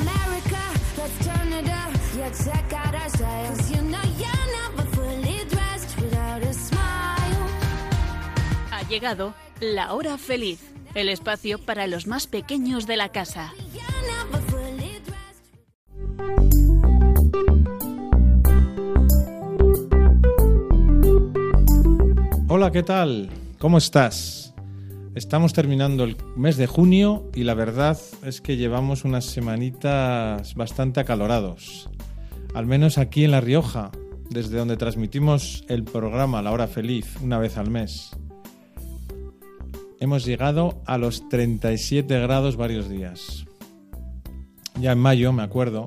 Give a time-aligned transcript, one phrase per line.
[0.00, 0.62] America,
[0.96, 1.90] let's turn it up.
[2.16, 3.54] Yeah, check out our style.
[3.56, 7.46] 'Cause you know you're never fully dressed without a smile.
[8.70, 10.60] Ha llegado la hora feliz,
[10.94, 13.52] el espacio para los más pequeños de la casa.
[22.50, 23.28] Hola, ¿qué tal?
[23.58, 24.47] ¿Cómo estás?
[25.18, 31.00] Estamos terminando el mes de junio y la verdad es que llevamos unas semanitas bastante
[31.00, 31.90] acalorados.
[32.54, 33.90] Al menos aquí en La Rioja,
[34.30, 38.10] desde donde transmitimos el programa La Hora Feliz una vez al mes.
[39.98, 43.44] Hemos llegado a los 37 grados varios días.
[44.80, 45.86] Ya en mayo, me acuerdo,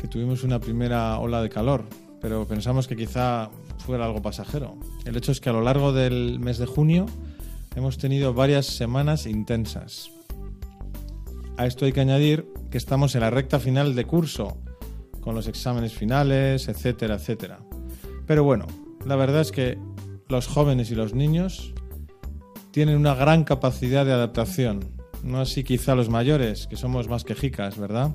[0.00, 1.84] que tuvimos una primera ola de calor,
[2.22, 4.78] pero pensamos que quizá fuera algo pasajero.
[5.04, 7.04] El hecho es que a lo largo del mes de junio
[7.76, 10.10] hemos tenido varias semanas intensas.
[11.56, 14.56] A esto hay que añadir que estamos en la recta final de curso,
[15.20, 17.60] con los exámenes finales, etcétera, etcétera.
[18.26, 18.66] Pero bueno,
[19.06, 19.78] la verdad es que
[20.28, 21.74] los jóvenes y los niños
[22.70, 24.90] tienen una gran capacidad de adaptación.
[25.22, 28.12] No así quizá los mayores, que somos más quejicas, ¿verdad?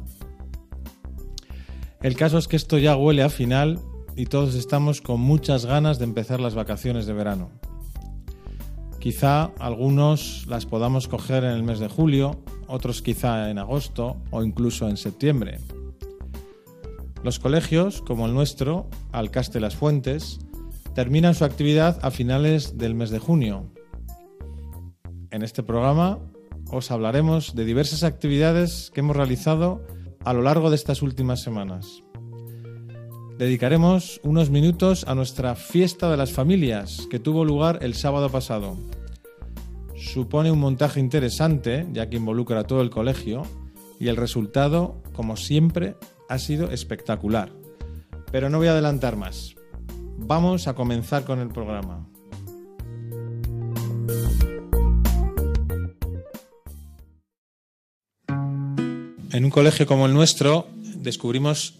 [2.01, 3.79] El caso es que esto ya huele a final
[4.15, 7.51] y todos estamos con muchas ganas de empezar las vacaciones de verano.
[8.99, 14.43] Quizá algunos las podamos coger en el mes de julio, otros quizá en agosto o
[14.43, 15.59] incluso en septiembre.
[17.23, 20.39] Los colegios, como el nuestro, Alcaste Las Fuentes,
[20.93, 23.71] terminan su actividad a finales del mes de junio.
[25.31, 26.19] En este programa
[26.71, 29.81] os hablaremos de diversas actividades que hemos realizado
[30.25, 32.03] a lo largo de estas últimas semanas.
[33.37, 38.75] Dedicaremos unos minutos a nuestra fiesta de las familias que tuvo lugar el sábado pasado.
[39.95, 43.43] Supone un montaje interesante, ya que involucra a todo el colegio,
[43.99, 45.95] y el resultado, como siempre,
[46.29, 47.51] ha sido espectacular.
[48.31, 49.53] Pero no voy a adelantar más.
[50.17, 52.07] Vamos a comenzar con el programa.
[59.31, 61.79] En un colegio como el nuestro descubrimos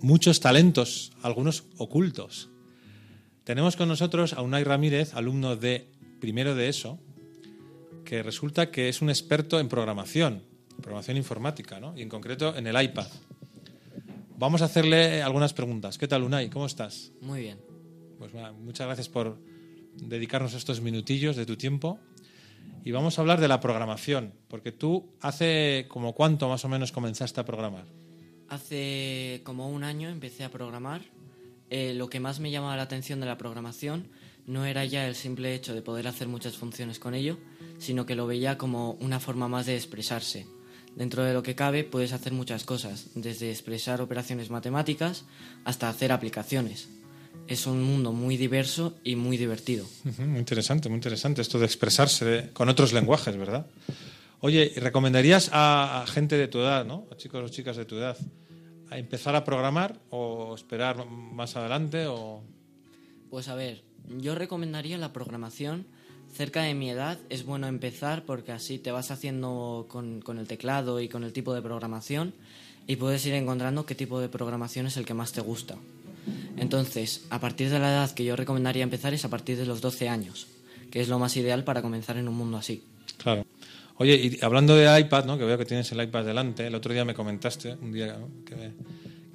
[0.00, 2.50] muchos talentos, algunos ocultos.
[3.44, 5.88] Tenemos con nosotros a Unai Ramírez, alumno de
[6.20, 6.98] primero de ESO,
[8.04, 10.42] que resulta que es un experto en programación,
[10.80, 11.96] programación informática, ¿no?
[11.96, 13.06] y en concreto en el iPad.
[14.36, 15.98] Vamos a hacerle algunas preguntas.
[15.98, 16.48] ¿Qué tal, Unai?
[16.48, 17.12] ¿Cómo estás?
[17.20, 17.58] Muy bien.
[18.18, 19.38] Pues bueno, muchas gracias por
[19.94, 21.98] dedicarnos estos minutillos de tu tiempo.
[22.84, 26.92] Y vamos a hablar de la programación, porque tú hace como cuánto más o menos
[26.92, 27.84] comenzaste a programar.
[28.48, 31.02] Hace como un año empecé a programar.
[31.70, 34.08] Eh, lo que más me llamaba la atención de la programación
[34.46, 37.38] no era ya el simple hecho de poder hacer muchas funciones con ello,
[37.78, 40.46] sino que lo veía como una forma más de expresarse.
[40.96, 45.26] Dentro de lo que cabe puedes hacer muchas cosas, desde expresar operaciones matemáticas
[45.64, 46.88] hasta hacer aplicaciones.
[47.46, 49.86] Es un mundo muy diverso y muy divertido.
[50.18, 53.66] Muy interesante, muy interesante esto de expresarse con otros lenguajes, ¿verdad?
[54.40, 57.06] Oye, ¿y ¿recomendarías a, a gente de tu edad, ¿no?
[57.10, 58.16] a chicos o chicas de tu edad,
[58.90, 62.06] a empezar a programar o esperar más adelante?
[62.06, 62.42] O...
[63.30, 63.82] Pues a ver,
[64.18, 65.86] yo recomendaría la programación.
[66.32, 70.46] Cerca de mi edad es bueno empezar porque así te vas haciendo con, con el
[70.46, 72.34] teclado y con el tipo de programación
[72.86, 75.76] y puedes ir encontrando qué tipo de programación es el que más te gusta.
[76.56, 79.80] Entonces, a partir de la edad que yo recomendaría empezar es a partir de los
[79.80, 80.46] 12 años,
[80.90, 82.82] que es lo más ideal para comenzar en un mundo así.
[83.16, 83.44] Claro.
[83.98, 85.36] Oye, y hablando de iPad, ¿no?
[85.38, 88.28] que veo que tienes el iPad delante, el otro día me comentaste, un día ¿no?
[88.44, 88.72] que,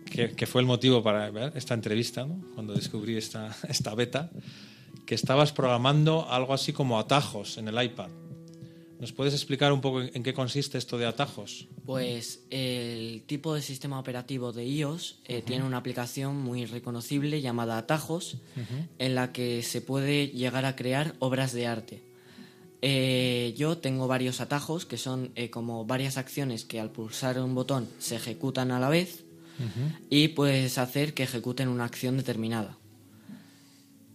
[0.10, 2.42] que- que fue el motivo para ver esta entrevista, ¿no?
[2.54, 4.32] cuando descubrí esta, esta beta,
[5.06, 8.10] que estabas programando algo así como atajos en el iPad.
[9.00, 11.68] ¿Nos puedes explicar un poco en, en qué consiste esto de atajos?
[11.86, 17.78] Pues el tipo de sistema operativo de iOS eh, tiene una aplicación muy reconocible llamada
[17.78, 18.38] Atajos,
[19.00, 22.02] en la que se puede llegar a crear obras de arte.
[22.86, 27.56] Eh, yo tengo varios atajos que son eh, como varias acciones que al pulsar un
[27.56, 29.24] botón se ejecutan a la vez
[30.10, 32.78] y puedes hacer que ejecuten una acción determinada.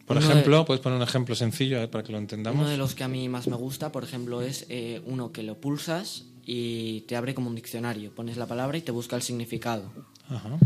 [0.05, 2.61] Por Uno de- ejemplo, puedes poner un ejemplo sencillo eh, para que lo entendamos.
[2.61, 5.43] Uno de los que a mí más me gusta, por ejemplo, es eh, uno que
[5.43, 8.15] lo pulsas y te abre como un diccionario.
[8.15, 9.91] Pones la palabra y te busca el significado.
[10.29, 10.59] Ajá.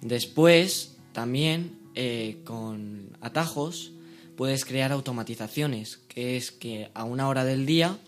[0.00, 1.78] Después, también
[2.44, 3.90] con atajos,
[4.40, 7.98] puedes crear automatizaciones, que es que a una hora del día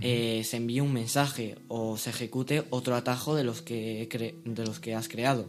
[0.00, 4.64] eh, se envíe un mensaje o se ejecute otro atajo de los que, cre- de
[4.64, 5.48] los que has creado.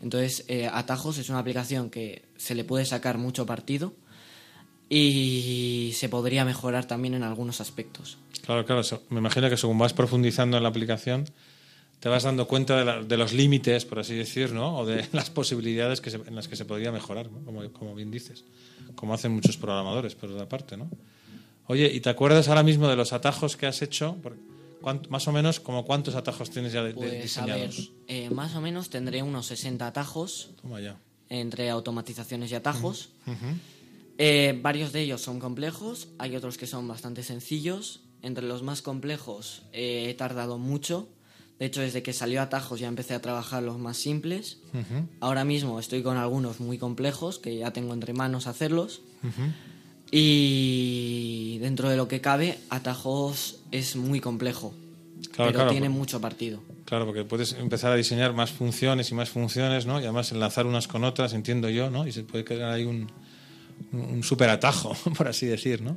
[0.00, 3.94] Entonces, eh, Atajos es una aplicación que se le puede sacar mucho partido
[4.88, 8.16] y se podría mejorar también en algunos aspectos.
[8.44, 8.82] Claro, claro.
[9.10, 11.24] Me imagino que según vas profundizando en la aplicación,
[12.00, 14.78] te vas dando cuenta de, la- de los límites, por así decir, ¿no?
[14.78, 17.44] O de las posibilidades que se- en las que se podría mejorar, ¿no?
[17.44, 18.44] como, como bien dices,
[18.94, 20.90] como hacen muchos programadores, por otra parte, ¿no?
[21.66, 24.16] Oye, ¿y te acuerdas ahora mismo de los atajos que has hecho?
[24.22, 24.36] Por-
[24.80, 27.92] ¿cuánto- más o menos, como cuántos atajos tienes ya de, de Pues a ver, diseñados?
[28.08, 30.96] eh, más o menos tendré unos 60 atajos Toma ya.
[31.28, 33.10] entre automatizaciones y atajos.
[34.18, 38.00] Eh, varios de ellos son complejos, hay otros que son bastante sencillos.
[38.22, 41.08] Entre los más complejos eh, he tardado mucho.
[41.60, 44.56] De hecho, desde que salió atajos ya empecé a trabajar los más simples.
[45.20, 49.02] Ahora mismo estoy con algunos muy complejos que ya tengo entre manos hacerlos.
[50.10, 54.72] Y dentro de lo que cabe, atajos es muy complejo.
[55.32, 56.62] Claro, pero claro, tiene mucho partido.
[56.86, 60.00] Claro, porque puedes empezar a diseñar más funciones y más funciones, ¿no?
[60.00, 62.06] Y además enlazar unas con otras, entiendo yo, ¿no?
[62.06, 63.12] Y se puede crear ahí un,
[63.92, 65.96] un, súper atajo, por así decir, ¿no?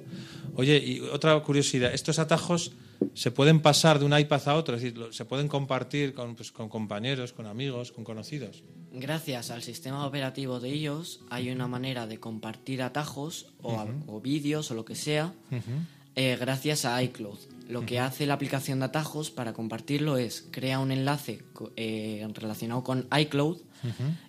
[0.55, 2.71] Oye, y otra curiosidad, ¿estos atajos
[3.15, 4.75] se pueden pasar de un iPad a otro?
[4.75, 8.63] Es decir, ¿se pueden compartir con, pues, con compañeros, con amigos, con conocidos?
[8.91, 14.21] Gracias al sistema operativo de ellos hay una manera de compartir atajos o, a- o
[14.21, 15.33] vídeos o lo que sea
[16.15, 17.39] eh, gracias a iCloud.
[17.69, 21.41] Lo que hace la aplicación de atajos para compartirlo es crea un enlace
[21.75, 23.57] eh, relacionado con iCloud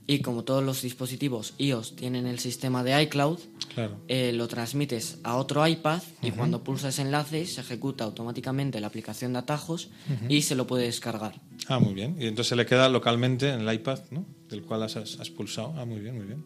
[0.06, 3.38] y como todos los dispositivos iOS tienen el sistema de iCloud,
[3.74, 3.96] Claro.
[4.08, 9.32] eh, lo transmites a otro iPad y cuando pulsas enlace se ejecuta automáticamente la aplicación
[9.32, 9.90] de atajos
[10.28, 11.40] y se lo puede descargar.
[11.68, 12.16] Ah, muy bien.
[12.20, 14.26] Y entonces se le queda localmente en el iPad, ¿no?
[14.48, 15.74] Del cual has, has pulsado.
[15.76, 16.44] Ah, muy bien, muy bien.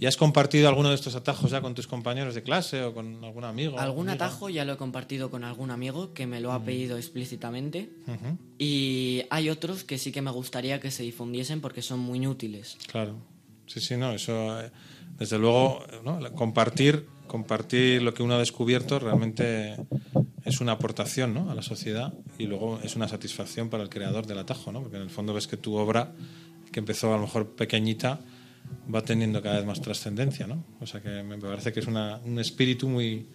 [0.00, 3.22] ¿Y has compartido alguno de estos atajos ya con tus compañeros de clase o con
[3.22, 3.78] algún amigo?
[3.78, 4.24] Algún amiga?
[4.24, 7.90] atajo ya lo he compartido con algún amigo que me lo ha pedido explícitamente.
[8.58, 12.78] Y hay otros que sí que me gustaría que se difundiesen porque son muy útiles.
[12.90, 13.18] Claro.
[13.66, 14.70] Sí, sí, no, eso, eh,
[15.18, 19.76] desde luego, eh, compartir, compartir lo que uno ha descubierto realmente
[20.46, 21.50] es una aportación ¿no?
[21.50, 24.80] a la sociedad y luego es una satisfacción para el creador del atajo, ¿no?
[24.80, 26.14] porque en el fondo ves que tu obra,
[26.72, 28.20] que empezó a lo mejor pequeñita,
[28.92, 30.64] va teniendo cada vez más trascendencia, ¿no?
[30.80, 33.26] O sea que me parece que es una- un espíritu muy,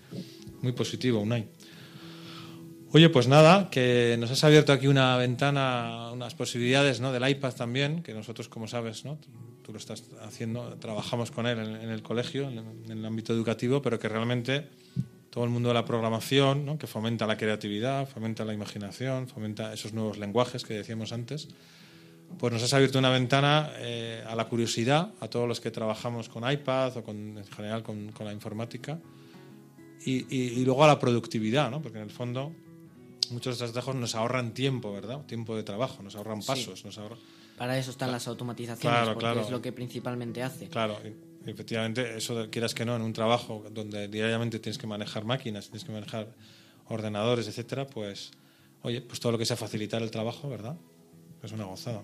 [0.61, 1.47] muy positivo, Unai.
[2.91, 7.11] Oye, pues nada, que nos has abierto aquí una ventana, unas posibilidades ¿no?
[7.11, 9.17] del iPad también, que nosotros, como sabes, ¿no?
[9.63, 13.33] tú, lo estás haciendo, trabajamos con él en, en el colegio, en, en el ámbito
[13.33, 14.67] educativo, pero que realmente
[15.29, 16.77] todo el mundo de la programación, ¿no?
[16.77, 21.49] que fomenta la creatividad, fomenta la imaginación, fomenta esos nuevos lenguajes que decíamos antes,
[22.39, 26.29] pues nos has abierto una ventana eh, a la curiosidad, a todos los que trabajamos
[26.29, 28.99] con iPad o con, en general con, con la informática,
[30.03, 31.81] y, y- y luego a la productividad, ¿no?
[31.81, 32.51] porque en el fondo
[33.31, 35.25] muchos de estos atajos nos ahorran tiempo, ¿verdad?
[35.25, 36.47] Tiempo de trabajo, nos ahorran Sí.
[36.47, 37.17] pasos, nos ahorran...
[37.57, 39.41] Para eso están las automatizaciones, Claro, porque claro.
[39.41, 40.67] es lo que principalmente hace.
[40.67, 45.25] Claro, y- efectivamente, eso quieras que no, en un trabajo donde diariamente tienes que manejar
[45.25, 46.27] máquinas, tienes que manejar
[46.87, 48.31] ordenadores, etcétera, pues,
[48.83, 50.75] oye, pues todo lo que sea facilitar el trabajo, ¿verdad?
[51.41, 52.03] Es una gozada.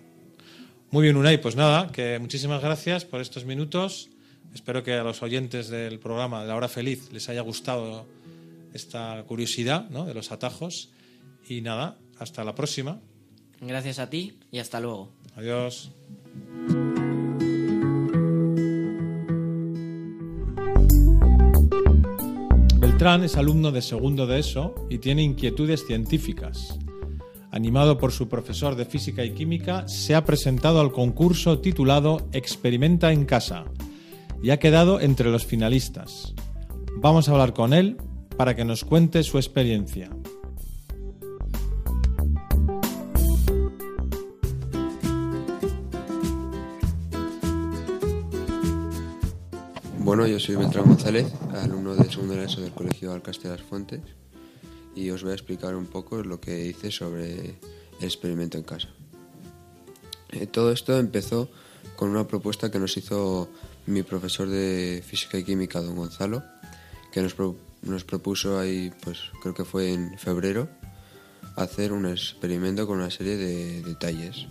[0.92, 4.10] Muy bien, Unai, pues nada, que muchísimas gracias por estos minutos.
[4.54, 8.06] Espero que a los oyentes del programa de La Hora Feliz les haya gustado
[8.74, 10.04] esta curiosidad ¿no?
[10.04, 10.90] de los atajos.
[11.48, 13.00] Y nada, hasta la próxima.
[13.62, 15.14] Gracias a ti y hasta luego.
[15.38, 15.92] Adiós.
[22.82, 26.78] Beltrán es alumno de segundo de ESO y tiene inquietudes científicas.
[27.54, 33.12] Animado por su profesor de física y química, se ha presentado al concurso titulado Experimenta
[33.12, 33.66] en casa
[34.42, 36.34] y ha quedado entre los finalistas.
[36.96, 37.98] Vamos a hablar con él
[38.38, 40.10] para que nos cuente su experiencia.
[50.00, 54.00] Bueno, yo soy Beltrán González, alumno de segundo de del Colegio Alcaste de las Fuentes
[54.96, 57.40] y os voy a explicar un poco lo que hice sobre
[58.00, 58.90] el experimento en casa.
[60.32, 61.50] Eh, todo esto empezó
[61.96, 63.50] con una propuesta que nos hizo
[63.86, 66.44] mi profesor de física y química, don Gonzalo,
[67.12, 70.70] que nos, pro- nos propuso ahí, pues creo que fue en febrero,
[71.56, 74.48] hacer un experimento con una serie de detalles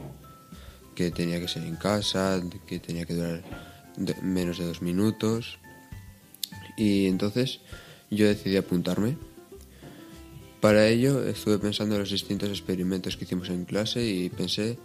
[0.94, 3.42] que tenía que ser en casa, que tenía que durar
[4.23, 5.59] menos de dos minutos.
[6.76, 7.61] Y entonces
[8.11, 9.16] yo decidí apuntarme.
[10.61, 14.79] Para ello estuve pensando en los distintos experimentos que hicimos en clase y pensé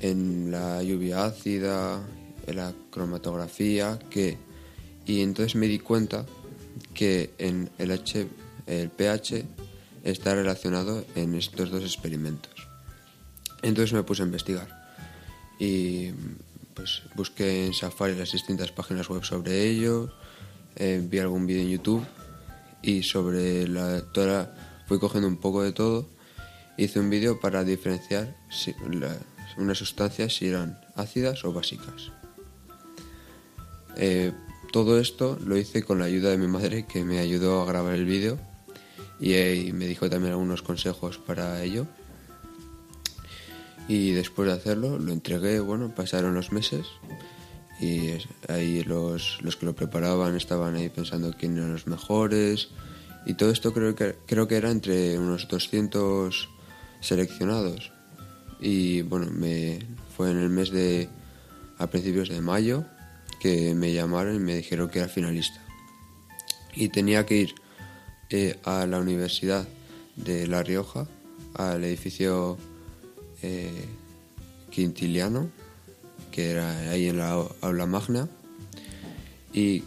[0.00, 2.04] en la lluvia ácida,
[2.46, 4.36] en la cromatografía, que
[5.06, 6.26] y entonces me di cuenta
[6.92, 8.26] que en el, H,
[8.66, 9.44] el pH
[10.02, 12.52] está relacionado en estos dos experimentos.
[13.62, 14.68] Entonces me puse a investigar
[15.58, 16.10] y
[16.74, 20.12] pues busqué en Safari las distintas páginas web sobre ello,
[20.74, 22.04] eh, vi algún vídeo en YouTube
[22.82, 26.06] y sobre la toda fui cogiendo un poco de todo
[26.76, 28.74] hice un vídeo para diferenciar si
[29.56, 32.12] unas sustancias si eran ácidas o básicas.
[33.96, 34.32] Eh,
[34.72, 37.94] todo esto lo hice con la ayuda de mi madre que me ayudó a grabar
[37.94, 38.38] el vídeo
[39.18, 41.86] y, eh, y me dijo también algunos consejos para ello.
[43.88, 46.86] Y después de hacerlo lo entregué, bueno, pasaron los meses
[47.80, 48.10] y
[48.48, 52.70] ahí los, los que lo preparaban estaban ahí pensando quién eran los mejores
[53.26, 56.48] y todo esto creo que, creo que era entre unos 200
[57.00, 57.92] seleccionados.
[58.60, 59.80] Y bueno, me,
[60.16, 61.08] fue en el mes de
[61.78, 62.84] a principios de mayo
[63.40, 65.60] que me llamaron y me dijeron que era finalista.
[66.74, 67.54] Y tenía que ir
[68.30, 69.66] eh, a la Universidad
[70.16, 71.06] de La Rioja,
[71.54, 72.56] al edificio
[73.42, 73.84] eh,
[74.70, 75.50] Quintiliano,
[76.30, 78.28] que era ahí en la au- aula magna,
[79.52, 79.84] y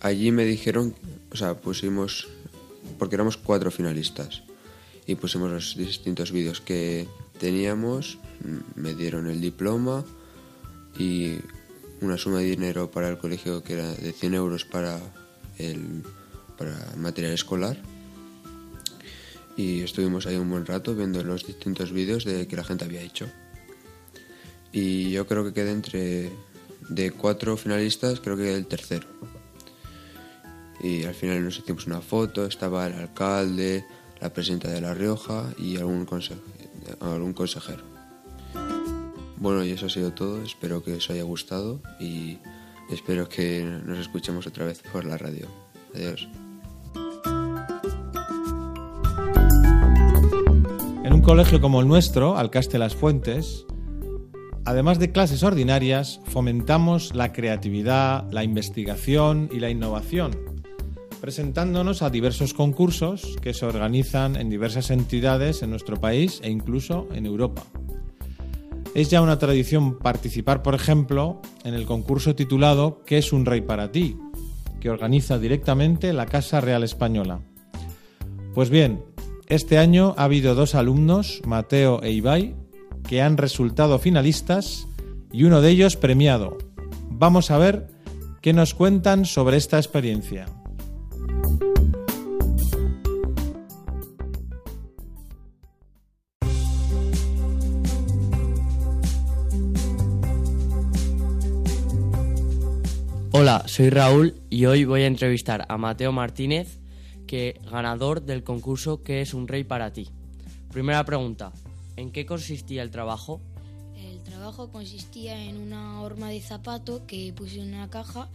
[0.00, 0.94] allí me dijeron,
[1.32, 2.28] o sea, pusimos,
[2.98, 4.42] porque éramos cuatro finalistas,
[5.06, 7.08] y pusimos los distintos vídeos que
[7.38, 10.04] teníamos, mm, me dieron el diploma
[10.98, 11.38] y
[12.00, 15.00] una suma de dinero para el colegio que era de 100 euros para
[15.58, 16.02] el
[16.56, 17.76] para material escolar.
[19.56, 23.02] Y estuvimos ahí un buen rato viendo los distintos vídeos de que la gente había
[23.02, 23.26] hecho.
[24.72, 26.30] Y yo creo que quedé entre
[26.88, 29.06] de cuatro finalistas creo que el tercero
[30.82, 33.84] y al final nos hicimos una foto estaba el alcalde
[34.20, 36.38] la presidenta de La Rioja y algún, conse-
[37.00, 37.82] algún consejero
[39.38, 40.40] bueno, y eso ha sido todo.
[40.44, 42.38] Espero que os haya gustado y
[42.92, 45.48] espero que nos escuchemos otra vez por la radio.
[45.96, 46.28] Adiós.
[51.04, 53.66] En un colegio como el nuestro, Alcaste Las Fuentes,
[54.64, 60.38] además de clases ordinarias, fomentamos la creatividad, la investigación y la innovación,
[61.22, 67.06] presentándonos a diversos concursos que se organizan en diversas entidades en nuestro país e incluso
[67.14, 67.62] en Europa.
[68.96, 73.60] Es ya una tradición participar, por ejemplo, en el concurso titulado ¿Qué es un rey
[73.60, 74.16] para ti?,
[74.80, 77.40] que organiza directamente la Casa Real Española.
[78.52, 79.04] Pues bien,
[79.46, 82.56] este año ha habido dos alumnos, Mateo e Ibai,
[83.08, 84.88] que han resultado finalistas
[85.32, 86.58] y uno de ellos premiado.
[87.10, 87.86] Vamos a ver
[88.40, 90.46] qué nos cuentan sobre esta experiencia.
[103.42, 106.78] Hola, soy Raúl y hoy voy a entrevistar a Mateo Martínez,
[107.26, 110.10] que ganador del concurso ¿Qué es un rey para ti?
[110.70, 111.52] Primera pregunta,
[111.96, 113.40] ¿en qué consistía el trabajo?
[113.96, 118.28] El trabajo consistía en una horma de zapato que puse en una caja.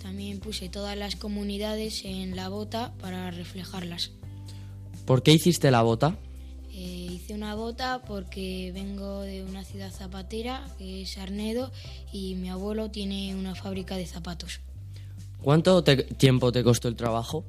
[0.00, 4.12] También puse todas las comunidades en la bota para reflejarlas.
[5.04, 6.16] ¿Por qué hiciste la bota?
[6.78, 11.72] Eh, hice una bota porque vengo de una ciudad zapatera, que es Arnedo,
[12.12, 14.60] y mi abuelo tiene una fábrica de zapatos.
[15.42, 17.44] ¿Cuánto te- tiempo te costó el trabajo?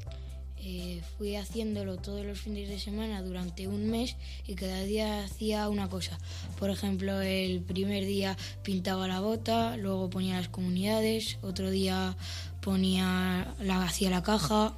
[0.60, 4.15] Eh, fui haciéndolo todos los fines de semana durante un mes
[4.48, 6.17] y cada día hacía una cosa.
[6.57, 12.15] Por ejemplo, el primer día pintaba la bota, luego ponía las comunidades, otro día
[12.62, 14.74] ponía la hacía la caja.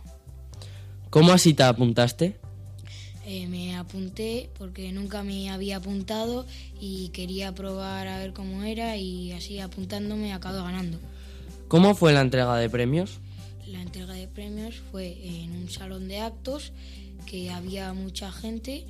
[1.09, 2.39] ¿Cómo así te apuntaste?
[3.31, 6.47] Eh, me apunté porque nunca me había apuntado
[6.81, 10.97] y quería probar a ver cómo era y así apuntándome acabé ganando.
[11.67, 13.19] ¿Cómo fue la entrega de premios?
[13.67, 16.71] La entrega de premios fue en un salón de actos
[17.27, 18.87] que había mucha gente.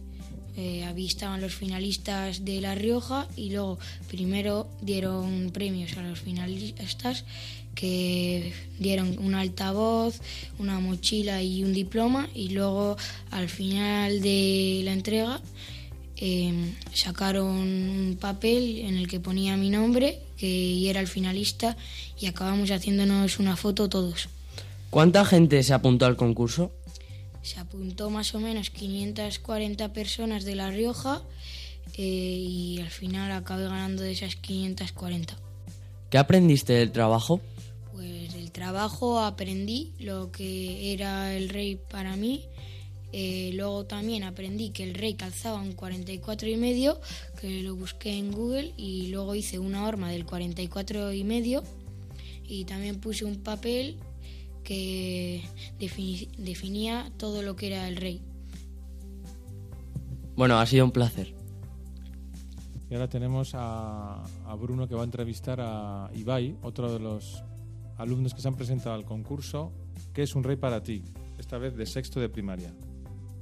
[0.55, 3.77] Eh, ahí estaban los finalistas de La Rioja y luego
[4.07, 7.25] primero dieron premios a los finalistas
[7.79, 10.19] que dieron un altavoz,
[10.57, 12.97] una mochila y un diploma y luego
[13.31, 15.39] al final de la entrega
[16.17, 21.77] eh, sacaron un papel en el que ponía mi nombre que era el finalista
[22.19, 24.27] y acabamos haciéndonos una foto todos.
[24.89, 26.73] ¿Cuánta gente se apuntó al concurso?
[27.43, 31.21] Se apuntó más o menos 540 personas de La Rioja
[31.93, 35.37] eh, y al final acabé ganando de esas 540.
[36.09, 37.39] ¿Qué aprendiste del trabajo?
[37.99, 42.45] Pues del trabajo aprendí lo que era el rey para mí.
[43.11, 47.01] Eh, luego también aprendí que el rey calzaba un 44 y medio,
[47.41, 51.61] que lo busqué en Google y luego hice una horma del 44 y medio
[52.47, 53.97] y también puse un papel
[54.63, 55.43] que
[55.77, 58.21] defini- definía todo lo que era el rey.
[60.37, 61.33] Bueno, ha sido un placer.
[62.89, 67.43] Y ahora tenemos a, a Bruno que va a entrevistar a Ibai, otro de los
[67.99, 69.71] alumnos que se han presentado al concurso.
[70.13, 71.03] ¿Qué es un rey para ti?
[71.37, 72.73] Esta vez de sexto de primaria.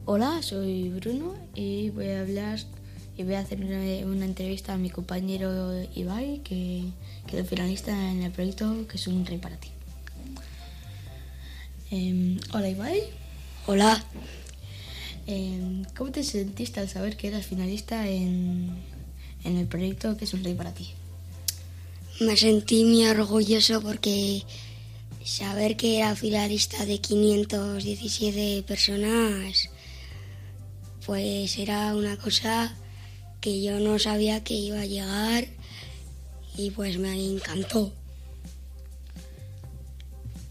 [0.04, 2.60] Hola, soy Bruno y voy a hablar
[3.16, 6.84] y voy a hacer una, una entrevista a mi compañero Ibai, que
[7.26, 9.70] quedó finalista en el proyecto que es un rey para ti.
[11.90, 13.02] Em, hola Ibai,
[13.66, 14.02] Hola,
[15.28, 18.70] Em, ¿cómo te sentiste al saber que eras finalista en,
[19.44, 20.94] en el proyecto que es un rey para ti?
[22.20, 24.44] Me sentí muy orgulloso porque
[25.24, 29.70] saber que era finalista de 517 personas,
[31.06, 32.76] pues era una cosa
[33.42, 35.48] que yo no sabía que iba a llegar
[36.58, 37.94] y pues me encantó.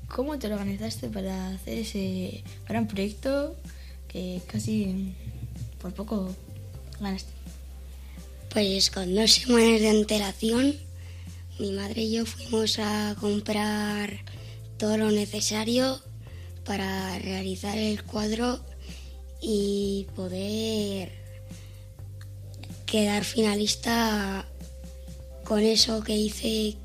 [0.08, 3.56] ¿Cómo te organizaste para hacer ese gran proyecto
[4.08, 5.14] que casi
[5.80, 6.34] por poco
[7.00, 7.32] ganaste?
[8.50, 10.85] Pues con dos semanas de antelación,
[11.58, 14.18] mi madre y yo fuimos a comprar
[14.76, 15.98] todo lo necesario
[16.64, 18.60] para realizar el cuadro
[19.40, 21.12] y poder
[22.84, 24.46] quedar finalista
[25.44, 26.76] con eso que hice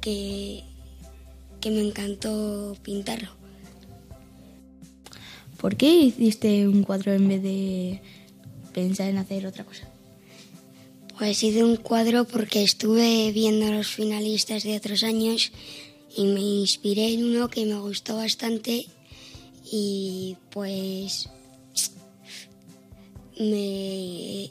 [0.00, 0.62] que,
[1.60, 3.30] que me encantó pintarlo.
[5.58, 8.02] ¿Por qué hiciste un cuadro en vez de
[8.72, 9.88] pensar en hacer otra cosa?
[11.18, 15.50] Pues hice un cuadro porque estuve viendo a los finalistas de otros años
[16.14, 18.86] y me inspiré en uno que me gustó bastante
[19.72, 21.30] y pues
[23.38, 24.50] me,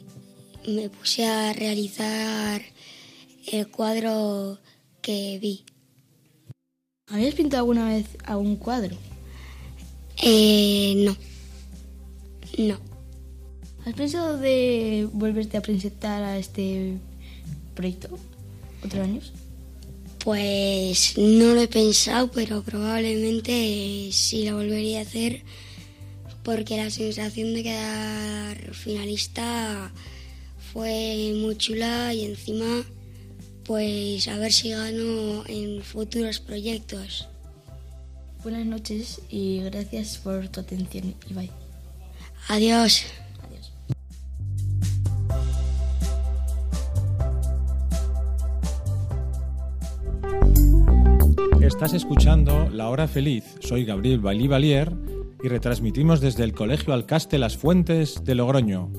[0.67, 2.63] me puse a realizar
[3.51, 4.57] el cuadro
[5.03, 5.63] que vi.
[7.07, 8.97] ¿Habías pintado alguna vez algún cuadro?
[10.17, 11.15] Eh, no,
[12.57, 12.94] no.
[13.85, 16.97] ¿Has pensado de volverte a presentar a este
[17.75, 18.17] proyecto
[18.83, 19.31] otros años?
[20.23, 25.43] Pues no lo he pensado, pero probablemente sí lo volvería a hacer
[26.41, 29.91] porque la sensación de quedar finalista
[30.73, 32.83] fue muy chula y encima
[33.65, 37.27] pues a ver si gano en futuros proyectos.
[38.41, 41.51] Buenas noches y gracias por tu atención, Ibai.
[42.47, 43.05] Adiós.
[51.75, 53.57] Estás escuchando La Hora Feliz.
[53.59, 54.93] Soy Gabriel Bailí Valier
[55.43, 58.89] y retransmitimos desde el Colegio Alcaste Las Fuentes de Logroño.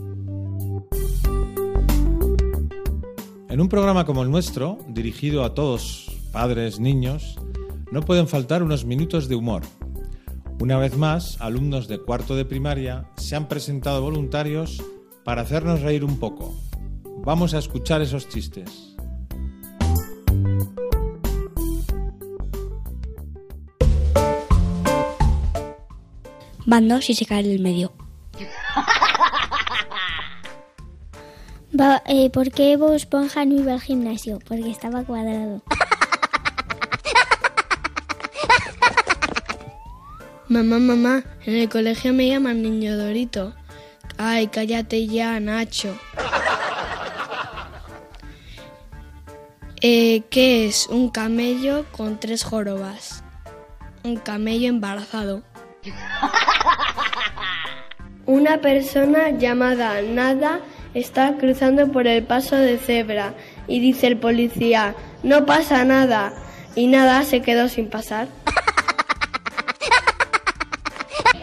[3.48, 7.38] En un programa como el nuestro, dirigido a todos, padres, niños,
[7.90, 9.62] no pueden faltar unos minutos de humor.
[10.60, 14.84] Una vez más, alumnos de cuarto de primaria se han presentado voluntarios
[15.24, 16.54] para hacernos reír un poco.
[17.24, 18.95] Vamos a escuchar esos chistes.
[26.66, 27.92] Van dos y se cae en el medio.
[31.78, 34.38] Va- eh, ¿Por qué Bob Esponja no iba al gimnasio?
[34.46, 35.62] Porque estaba cuadrado.
[40.48, 43.52] Mamá, mamá, en el colegio me llaman niño Dorito.
[44.16, 45.98] Ay, cállate ya, Nacho.
[49.82, 53.24] Eh, ¿Qué es un camello con tres jorobas?
[54.04, 55.42] Un camello embarazado.
[58.26, 60.60] Una persona llamada Nada
[60.94, 63.34] está cruzando por el paso de cebra
[63.68, 66.32] y dice el policía, no pasa nada.
[66.74, 68.28] Y Nada se quedó sin pasar.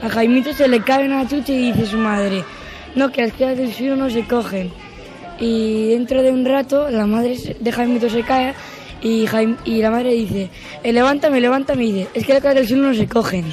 [0.02, 2.44] A Jaimito se le cae una chucha y dice su madre,
[2.96, 4.72] no, que las crías del suelo no se cogen.
[5.40, 8.54] Y dentro de un rato la madre de Jaimito se cae
[9.02, 9.26] y,
[9.66, 10.50] y la madre dice,
[10.84, 13.46] "Eh, levántame, levántame, y dice, es que las crías del suelo no se cogen.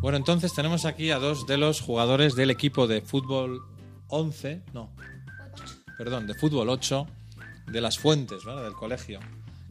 [0.00, 3.62] Bueno, entonces tenemos aquí a dos de los jugadores del equipo de fútbol
[4.08, 4.90] 11, no,
[5.96, 7.06] perdón, de fútbol 8
[7.68, 8.60] de las Fuentes, ¿vale?
[8.60, 9.18] Del colegio,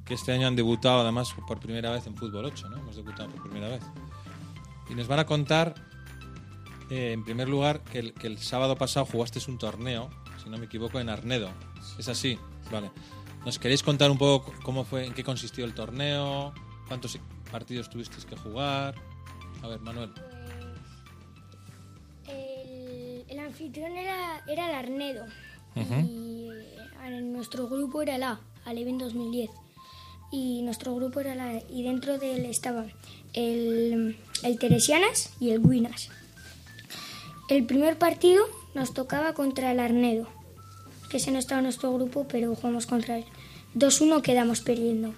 [0.03, 2.77] que este año han debutado además por primera vez en fútbol 8, ¿no?
[2.77, 3.83] Hemos debutado por primera vez.
[4.93, 5.73] Y nos van a contar,
[6.91, 10.11] eh, en primer lugar, que el, que el sábado pasado jugaste un torneo,
[10.43, 11.49] si no me equivoco, en Arnedo.
[11.97, 12.37] ¿Es así?
[12.71, 12.91] Vale.
[13.43, 16.53] ¿Nos queréis contar un poco cómo fue, en qué consistió el torneo?
[16.87, 17.17] ¿Cuántos
[17.51, 18.93] partidos tuvisteis que jugar?
[19.63, 20.11] A ver, Manuel.
[22.27, 25.25] El, el anfitrión era, era el Arnedo
[25.75, 26.07] Ujú.
[26.07, 29.49] y eh, nuestro grupo era el A, Aleven 2010.
[30.31, 32.85] Y nuestro grupo era la y dentro de él estaba
[33.33, 36.09] el, el Teresianas y el Guinas.
[37.49, 40.27] El primer partido nos tocaba contra el Arnedo,
[41.09, 43.25] que ese no estaba en nuestro grupo, pero jugamos contra él.
[43.75, 45.13] 2-1 quedamos perdiendo.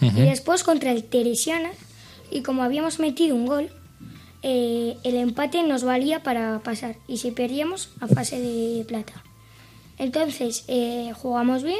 [0.00, 1.76] Y después contra el Teresianas,
[2.30, 3.70] y como habíamos metido un gol,
[4.42, 6.96] eh, el empate nos valía para pasar.
[7.06, 9.12] Y si perdíamos, a fase de plata.
[9.98, 11.78] Entonces, eh, jugamos bien.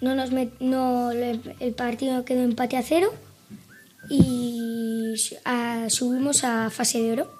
[0.00, 3.12] No nos met- no, el partido quedó empate a cero.
[4.10, 5.14] Y
[5.44, 7.32] a- subimos a fase de oro.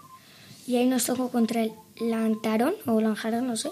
[0.66, 3.70] Y ahí nos tocó contra el Lantarón, o Lanjarón, no sé.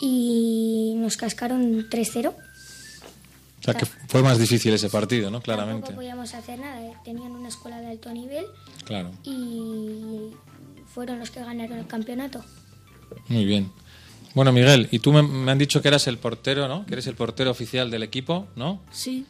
[0.00, 2.30] Y nos cascaron 3-0.
[2.30, 5.40] O sea que fue más difícil ese partido, ¿no?
[5.40, 5.82] Claramente.
[5.86, 6.82] Tampoco podíamos hacer nada.
[6.82, 6.92] eh.
[7.04, 8.44] Tenían una escuela de alto nivel
[8.84, 9.10] Claro.
[9.22, 10.30] y
[10.92, 12.44] fueron los que ganaron el campeonato.
[13.28, 13.70] Muy bien.
[14.34, 16.84] Bueno, Miguel, y tú me, me han dicho que eras el portero, ¿no?
[16.84, 18.80] Que eres el portero oficial del equipo, ¿no?
[18.92, 19.24] Sí.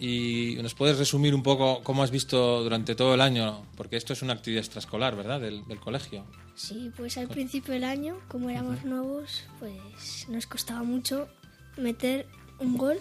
[0.00, 4.14] Y nos puedes resumir un poco cómo has visto durante todo el año, porque esto
[4.14, 5.42] es una actividad extraescolar, ¿verdad?
[5.42, 6.24] Del, del colegio.
[6.54, 11.28] Sí, pues al principio del año, como éramos nuevos, pues nos costaba mucho
[11.76, 12.26] meter
[12.58, 12.96] un gol.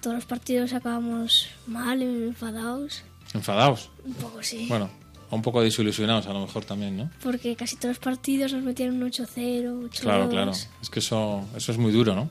[0.00, 3.04] Todos los partidos acabamos mal, enfadados.
[3.32, 3.90] Enfadados.
[4.04, 4.66] Un poco sí.
[4.68, 4.90] Bueno,
[5.30, 7.10] un poco desilusionados a lo mejor también, ¿no?
[7.22, 10.00] Porque casi todos los partidos nos metían un 8-0, 8-2.
[10.00, 10.52] Claro, claro.
[10.52, 12.30] Es que eso, eso es muy duro, ¿no?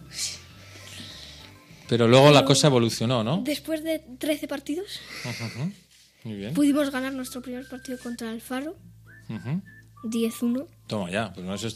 [1.88, 3.42] Pero luego la cosa evolucionó, ¿no?
[3.44, 5.72] Después de 13 partidos, Ujú.
[6.26, 6.54] Muy bien.
[6.54, 8.76] pudimos ganar nuestro primer partido contra el Faro,
[9.30, 9.62] Ujú.
[10.04, 10.68] 10-1.
[10.88, 11.76] Toma ya, pues con eso, es-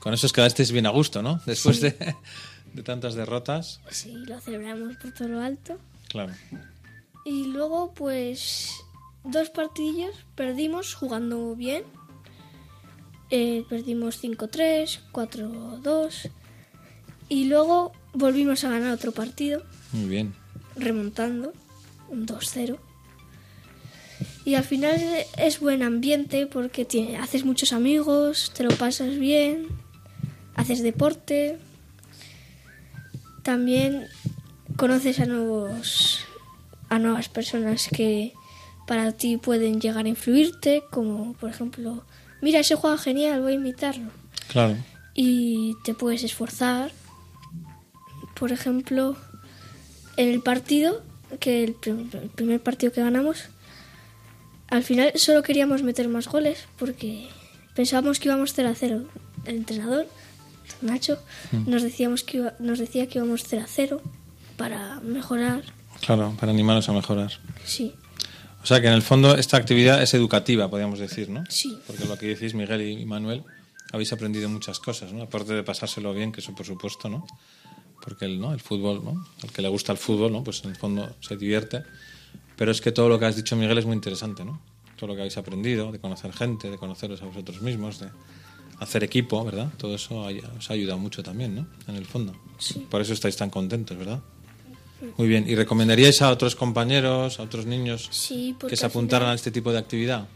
[0.00, 1.40] con eso os quedasteis bien a gusto, ¿no?
[1.46, 1.96] Después de,
[2.74, 3.80] de tantas derrotas.
[3.90, 5.78] Sí, lo celebramos por todo lo alto.
[6.08, 6.32] Claro.
[7.24, 8.70] Y luego, pues,
[9.24, 11.82] dos partidillos perdimos jugando bien.
[13.30, 16.30] Eh, perdimos 5-3, 4-2.
[17.28, 20.34] Y luego volvimos a ganar otro partido, Muy bien.
[20.76, 21.52] remontando,
[22.08, 22.78] un 2-0.
[24.44, 25.00] Y al final
[25.36, 29.66] es buen ambiente porque tiene- haces muchos amigos, te lo pasas bien,
[30.54, 31.58] haces deporte.
[33.42, 34.06] También
[34.76, 36.20] conoces a nuevos
[36.88, 38.32] a nuevas personas que
[38.86, 42.04] para ti pueden llegar a influirte, como por ejemplo,
[42.40, 44.10] mira, ese juega genial, voy a imitarlo.
[44.48, 44.76] Claro.
[45.14, 46.92] Y te puedes esforzar.
[48.38, 49.16] Por ejemplo,
[50.16, 51.02] en el partido,
[51.40, 53.44] que el, prim- el primer partido que ganamos,
[54.68, 57.28] al final solo queríamos meter más goles porque
[57.74, 59.04] pensábamos que íbamos 0 a 0.
[59.44, 60.06] El entrenador,
[60.82, 61.18] Nacho,
[61.52, 61.70] Mm.
[61.70, 64.02] nos, decíamos que iba- nos decía que íbamos 0 a 0
[64.56, 65.62] para mejorar.
[66.04, 67.32] Claro, para animaros a mejorar.
[67.64, 67.94] Sí,
[68.62, 71.44] O sea que en el fondo esta actividad es educativa, podríamos decir, ¿no?
[71.48, 71.78] Sí.
[71.86, 73.44] Porque lo que decís Miguel y Manuel,
[73.92, 75.22] habéis aprendido muchas cosas, ¿no?
[75.22, 77.24] Aparte de pasárselo bien, que eso por supuesto, ¿no?
[78.06, 78.52] Porque el, ¿no?
[78.54, 79.26] el fútbol, ¿no?
[79.42, 80.44] Al que le gusta el fútbol, ¿no?
[80.44, 81.82] Pues en el fondo se divierte.
[82.56, 84.60] Pero es que todo lo que has dicho, Miguel, es muy interesante, ¿no?
[84.96, 88.08] Todo lo que habéis aprendido, de conocer gente, de conoceros a vosotros mismos, de
[88.78, 89.70] hacer equipo, ¿verdad?
[89.76, 91.66] Todo eso os ha ayudado mucho también, ¿no?
[91.88, 92.32] En el fondo.
[92.58, 92.86] Sí.
[92.88, 94.20] Por eso estáis tan contentos, ¿verdad?
[95.18, 95.44] Muy bien.
[95.48, 99.50] ¿Y recomendaríais a otros compañeros, a otros niños Sí, que se apuntaran final- a este
[99.50, 100.28] tipo de actividad?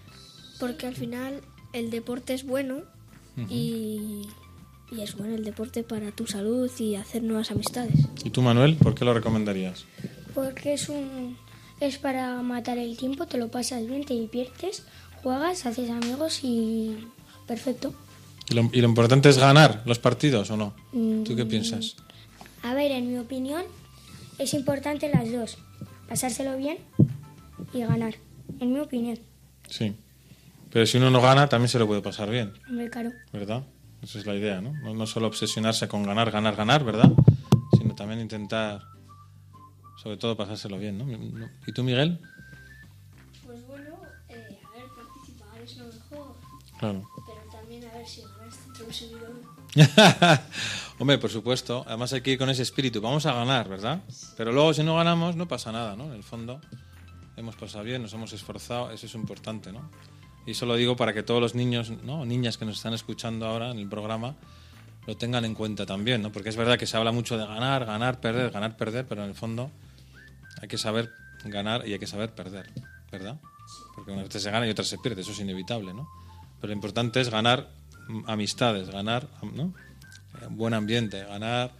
[0.59, 1.41] porque al final
[1.73, 2.83] el deporte es bueno
[3.39, 3.47] Ujú.
[3.49, 4.29] y,
[4.90, 7.94] y es bueno el deporte para tu salud y hacer nuevas amistades.
[8.24, 9.85] ¿Y tú, Manuel, por qué lo recomendarías?
[10.35, 11.37] Porque es un
[11.81, 14.85] es para matar el tiempo, te lo pasas bien, te diviertes,
[15.22, 16.94] juegas, haces amigos y
[17.46, 17.94] perfecto.
[18.50, 20.74] ¿Y lo, y lo importante es ganar los partidos o no?
[21.24, 21.48] ¿Tú qué Mm.
[21.48, 21.96] piensas?
[22.62, 23.62] A ver, en mi opinión,
[24.38, 25.57] es importante las dos,
[26.09, 26.76] pasárselo bien
[27.72, 28.16] y ganar,
[28.61, 29.18] en mi opinión.
[29.70, 29.94] Sí.
[30.70, 33.11] Pero si uno no gana, también se lo puede pasar bien, Hombre, claro.
[33.33, 33.62] ¿verdad?
[34.03, 34.73] Esa es la idea, ¿no?
[34.83, 37.11] No, no solo obsesionarse con ganar, ganar, ganar, ¿verdad?
[37.79, 38.83] Sino también intentar,
[40.03, 41.49] sobre todo, pasárselo bien, ¿no?
[41.67, 42.19] ¿Y tú, Miguel?
[43.45, 43.97] Pues bueno,
[44.29, 44.59] a ver,
[44.97, 46.37] participar es lo mejor,
[46.79, 47.09] Claro.
[47.27, 49.31] pero también a ver si ganaste un seguidor.
[50.99, 51.85] Hombre, por supuesto.
[51.87, 53.01] Además hay que ir con ese espíritu.
[53.01, 54.03] Vamos a ganar, ¿verdad?
[54.37, 56.05] Pero luego si no ganamos no pasa nada, ¿no?
[56.07, 56.61] En el fondo
[57.37, 59.89] hemos pasado bien, nos hemos esforzado, eso es importante, ¿no?
[60.46, 62.24] Y eso lo digo para que todos los niños, ¿no?
[62.24, 64.37] Niñas que nos están escuchando ahora en el programa
[65.07, 66.31] lo tengan en cuenta también, ¿no?
[66.33, 69.31] Porque es verdad que se habla mucho de ganar, ganar, perder, ganar, perder, pero en
[69.31, 69.70] el fondo
[70.61, 71.11] hay que saber
[71.44, 72.70] ganar y hay que saber perder,
[73.11, 73.40] ¿verdad?
[73.94, 76.09] Porque unas veces se gana y otras se pierde, eso es inevitable, ¿no?
[76.61, 77.70] Pero lo importante es ganar
[78.09, 79.74] mm, amistades, ganar, ¿no?
[80.40, 81.72] Eh, buen ambiente, ganar,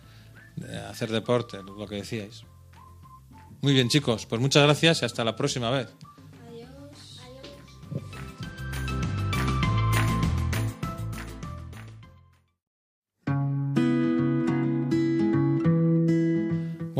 [0.63, 2.45] eh, hacer deporte, lo que decíais.
[3.63, 5.89] Muy bien, chicos, pues muchas gracias y hasta la próxima vez.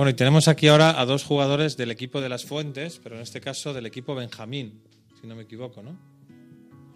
[0.01, 3.21] Bueno, y tenemos aquí ahora a dos jugadores del equipo de las Fuentes, pero en
[3.21, 4.81] este caso del equipo Benjamín,
[5.21, 5.95] si no me equivoco, ¿no?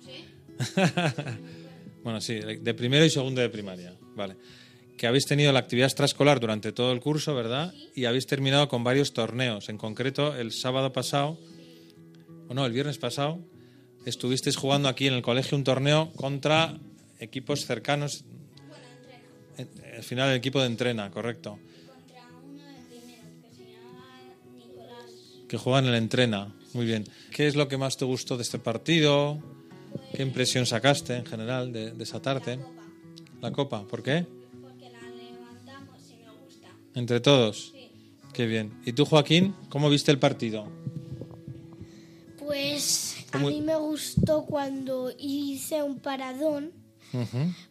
[0.01, 0.25] Sí.
[2.03, 3.93] Bueno, sí, de primero y segundo de primaria.
[4.17, 4.37] Vale.
[4.97, 7.75] Que habéis tenido la actividad extraescolar durante todo el curso, ¿verdad?
[7.95, 9.69] Y habéis terminado con varios torneos.
[9.69, 11.39] En concreto, el sábado pasado,
[12.49, 13.39] o no, el viernes pasado,
[14.07, 16.79] estuvisteis jugando aquí en el colegio un torneo contra
[17.21, 18.25] equipos cercanos.
[19.59, 21.59] En- Al final, el equipo de entrena, correcto.
[25.55, 26.53] Que juega en el entrena.
[26.73, 27.05] Muy bien.
[27.31, 29.39] ¿Qué es lo que más te gustó de este partido?
[30.13, 32.59] ¿Qué impresión sacaste en general de, de esa tarde?
[33.41, 33.87] La copa.
[33.87, 34.27] ¿Por qué?
[36.97, 37.73] Entre todos.
[38.33, 38.73] Qué bien.
[38.85, 40.67] ¿Y tú, Joaquín, cómo viste el partido?
[42.45, 46.73] Pues a ¿Cómo- mí me gustó cuando hice un paradón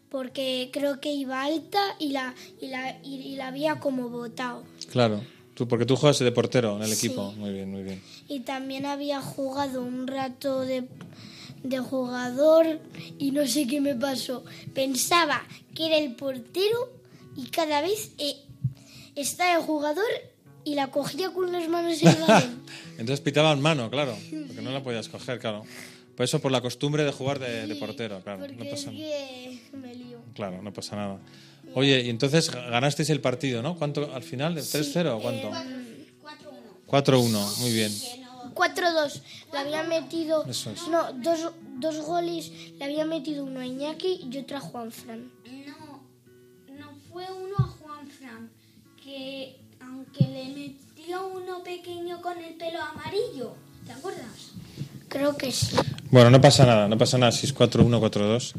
[0.10, 4.64] porque creo que iba alta y la, y la, y, y la había como botado.
[4.90, 5.22] Claro.
[5.54, 7.08] Tú, porque tú juegas de portero en el Sí.
[7.08, 7.32] equipo.
[7.34, 8.02] Muy bien, muy bien.
[8.28, 10.88] Y también había jugado un rato de,
[11.64, 12.80] de jugador
[13.20, 14.44] y no sé qué me pasó.
[14.74, 15.44] Pensaba
[15.76, 16.92] que era el portero
[17.36, 18.36] y cada vez eh,
[19.16, 20.06] estaba el jugador
[20.66, 22.64] y la cogía con las manos el balón.
[22.98, 24.18] Entonces pitaban mano, claro.
[24.48, 25.64] Porque no la podías coger, claro.
[26.16, 28.40] Por eso, por la costumbre de jugar de, de portero, claro.
[28.42, 30.20] No Porque pasa es que me lío.
[30.36, 31.20] Claro, no pasa nada.
[31.76, 33.76] Oye, y entonces ganasteis el partido, ¿no?
[33.76, 34.58] ¿Cuánto al final?
[34.58, 35.52] ¿El 3-0 o cuánto?
[36.88, 37.92] 4-1, muy bien.
[38.54, 39.22] 4-2.
[39.52, 40.46] Le había metido.
[40.46, 40.88] Eso es.
[40.88, 42.52] No, dos, dos goles.
[42.78, 45.32] Le había metido uno a Iñaki y otro a Juanfran.
[45.66, 46.04] No,
[46.78, 48.50] no fue uno a Juan Fran,
[49.04, 54.52] que aunque le metió uno pequeño con el pelo amarillo, ¿te acuerdas?
[55.08, 55.76] Creo que sí.
[56.12, 58.54] Bueno, no pasa nada, no pasa nada si es 4-1, 4-2.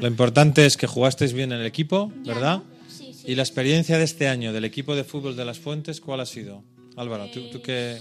[0.00, 2.62] Lo importante es que jugasteis bien en el equipo, ¿verdad?
[2.88, 3.24] Sí, sí.
[3.32, 6.26] Y la experiencia de este año del equipo de fútbol de las Fuentes, ¿cuál ha
[6.26, 6.62] sido?
[6.96, 7.98] Álvaro, ¿tú, tú qué,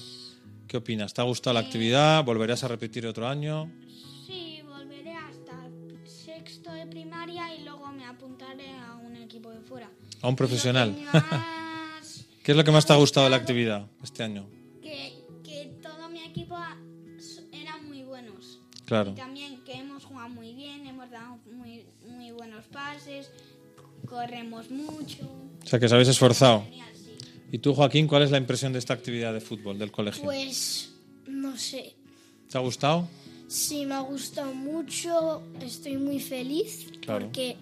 [0.67, 1.13] qué opinas?
[1.13, 2.23] ¿Te ha gustado la actividad?
[2.25, 3.71] ¿Volverías a repetir otro año?
[4.27, 5.69] Sí, volveré hasta
[6.05, 9.89] sexto de primaria y luego me apuntaré a un equipo de fuera.
[10.21, 10.95] ¿A un profesional?
[11.13, 14.47] Más- ¿Qué es lo que más te ha gustado de la actividad este año?
[14.81, 16.57] que, que todo mi equipo
[17.53, 18.59] eran muy buenos.
[18.85, 19.11] Claro.
[19.11, 23.29] Y también que hemos jugado muy bien, hemos dado muy, muy buenos pases,
[24.05, 25.23] corremos mucho.
[25.63, 26.63] O sea, que os habéis esforzado.
[27.51, 30.23] ¿Y tú, Joaquín, cuál es la impresión de esta actividad de fútbol del colegio?
[30.23, 30.91] Pues
[31.27, 31.95] no sé.
[32.49, 33.07] ¿Te ha gustado?
[33.47, 35.43] Sí, me ha gustado mucho.
[35.61, 37.25] Estoy muy feliz Claro.
[37.25, 37.57] porque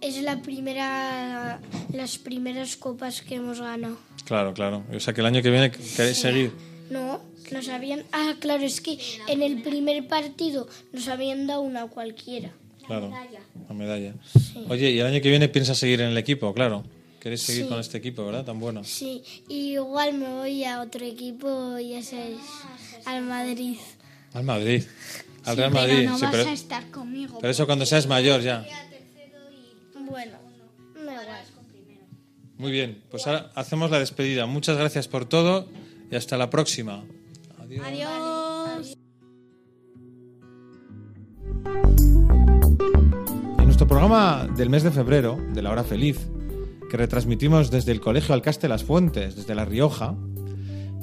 [0.00, 1.60] es la primera,
[1.92, 3.98] las primeras copas que hemos ganado.
[4.24, 4.84] Claro, claro.
[4.94, 6.52] O sea, que el año que viene queréis seguir.
[6.90, 8.04] No, nos habían.
[8.12, 12.52] Ah, claro, es que en el primer partido nos habían dado una cualquiera.
[12.90, 13.10] Claro.
[13.68, 14.14] La medalla.
[14.68, 16.52] Oye, ¿y el año que viene piensas seguir en el equipo?
[16.52, 16.84] Claro.
[17.20, 17.68] Queréis seguir Sí.
[17.68, 18.44] con este equipo, ¿verdad?
[18.44, 18.82] Tan bueno.
[18.82, 22.38] Sí, y igual me voy a otro equipo, ya sabes,
[23.04, 23.76] al Madrid.
[24.32, 24.82] Al Madrid.
[25.44, 26.08] Al Sí, Real pero Madrid.
[26.08, 27.38] no Sí, vas pero, a estar conmigo.
[27.40, 28.66] pero eso cuando seas mayor ya.
[30.08, 30.38] Bueno,
[30.96, 31.44] me igual.
[32.58, 33.02] Muy bien.
[33.10, 34.46] Pues ahora hacemos la despedida.
[34.46, 35.68] Muchas gracias por todo
[36.10, 37.04] y hasta la próxima.
[37.58, 37.86] Adiós.
[37.86, 38.39] Adiós.
[43.80, 46.28] Nuestro programa del mes de febrero, de la hora feliz,
[46.90, 50.16] que retransmitimos desde el Colegio Alcaste Las Fuentes, desde La Rioja,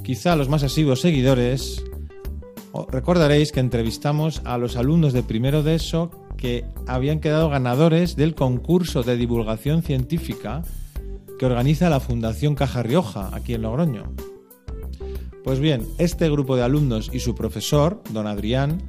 [0.04, 1.82] quizá los más asiduos seguidores
[2.88, 8.36] recordaréis que entrevistamos a los alumnos de primero de ESO que habían quedado ganadores del
[8.36, 10.62] concurso de divulgación científica
[11.36, 14.04] que organiza la Fundación Caja Rioja, aquí en Logroño.
[15.42, 18.80] Pues bien, este grupo de alumnos y su profesor, don Adrián,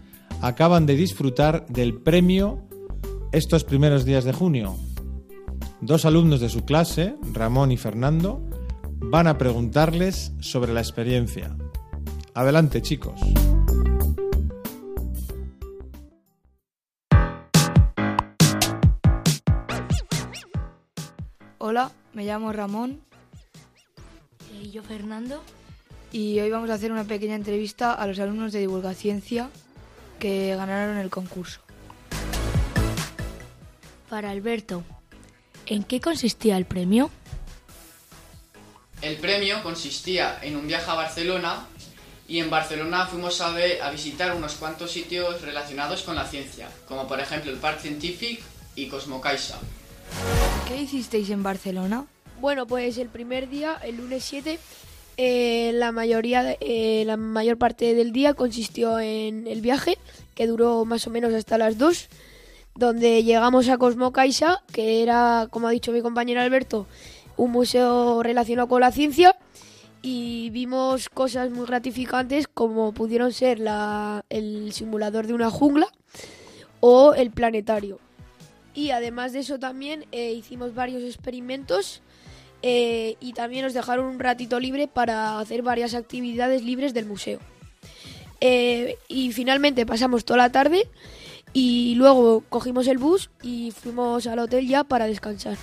[0.42, 2.69] acaban de disfrutar del premio
[3.32, 4.76] estos primeros días de junio.
[5.82, 8.42] Dos alumnos de su clase, Ramón y Fernando,
[8.98, 11.56] van a preguntarles sobre la experiencia.
[12.34, 13.20] Adelante, chicos.
[21.58, 23.02] Hola, me llamo Ramón
[24.62, 25.42] Y yo, Fernando.
[26.12, 29.50] y hoy vamos a hacer una pequeña entrevista a los alumnos de Divulgaciencia
[30.20, 31.62] que ganaron el concurso.
[34.10, 34.84] Para Alberto,
[35.66, 37.10] ¿en qué consistía el premio?
[39.02, 41.68] El premio consistía en un viaje a Barcelona
[42.28, 46.70] y en Barcelona fuimos a, ver- a visitar unos cuantos sitios relacionados con la ciencia,
[46.88, 48.42] como por ejemplo el Parc Científic
[48.76, 49.58] y Cosmocaixa.
[50.68, 52.06] ¿Qué hicisteis en Barcelona?
[52.42, 54.60] Bueno, pues el primer día, el lunes 7,
[55.18, 59.98] eh, la, mayoría de- eh, la mayor parte del día consistió en el viaje,
[60.36, 62.08] que duró más o menos hasta las 2,
[62.80, 66.88] donde llegamos a Cosmo Caixa, que era, como ha dicho mi compañero Alberto,
[67.36, 69.36] un museo relacionado con la ciencia,
[70.02, 73.62] y vimos cosas muy gratificantes como pudieron ser
[74.30, 75.88] el simulador de una jungla
[76.80, 78.00] o el planetario.
[78.74, 82.02] Y además de eso también eh, hicimos varios experimentos
[82.62, 87.40] eh, y también nos dejaron un ratito libre para hacer varias actividades libres del museo.
[88.40, 90.88] Eh, y finalmente pasamos toda la tarde
[91.54, 95.58] y luego cogimos el bus y fuimos al hotel ya para descansar.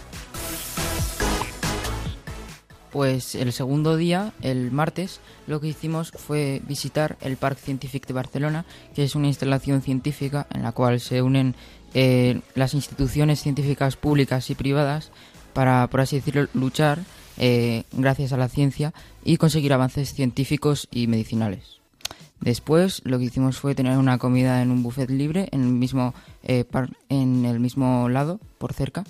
[2.93, 8.15] Pues el segundo día, el martes, lo que hicimos fue visitar el Parque Científic de
[8.15, 11.55] Barcelona, que es una instalación científica en la cual se unen
[11.93, 15.11] eh, las instituciones científicas públicas y privadas
[15.53, 17.01] para, por así decirlo, luchar
[17.39, 18.95] eh, gracias a la ciencia
[19.25, 21.76] y conseguir avances científicos y medicinales.
[22.41, 26.15] Después lo que hicimos fue tener una comida en un buffet libre en el mismo,
[26.43, 26.65] eh,
[27.09, 29.05] en el mismo lado, por cerca.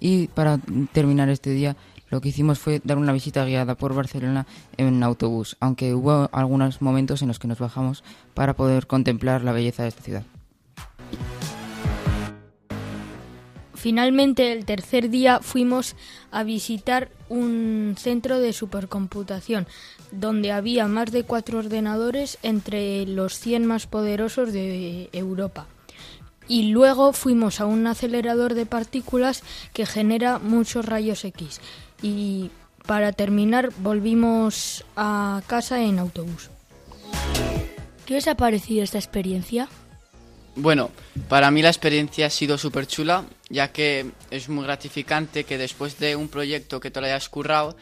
[0.00, 0.58] Y para
[0.92, 1.76] terminar este día
[2.12, 6.82] lo que hicimos fue dar una visita guiada por Barcelona en autobús, aunque hubo algunos
[6.82, 8.04] momentos en los que nos bajamos
[8.34, 10.24] para poder contemplar la belleza de esta ciudad.
[13.82, 15.96] Finalmente, el tercer día fuimos
[16.30, 19.66] a visitar un centro de supercomputación,
[20.12, 25.66] donde había más de cuatro ordenadores entre los 100 más poderosos de Europa.
[26.46, 29.42] Y luego fuimos a un acelerador de partículas
[29.72, 31.60] que genera muchos rayos X.
[32.02, 32.52] Y
[32.86, 36.50] para terminar, volvimos a casa en autobús.
[38.06, 39.68] ¿Qué os ha parecido esta experiencia?
[40.54, 40.90] Bueno,
[41.28, 45.98] para mí la experiencia ha sido súper chula, ya que es muy gratificante que después
[45.98, 47.74] de un proyecto que te lo hayas currado,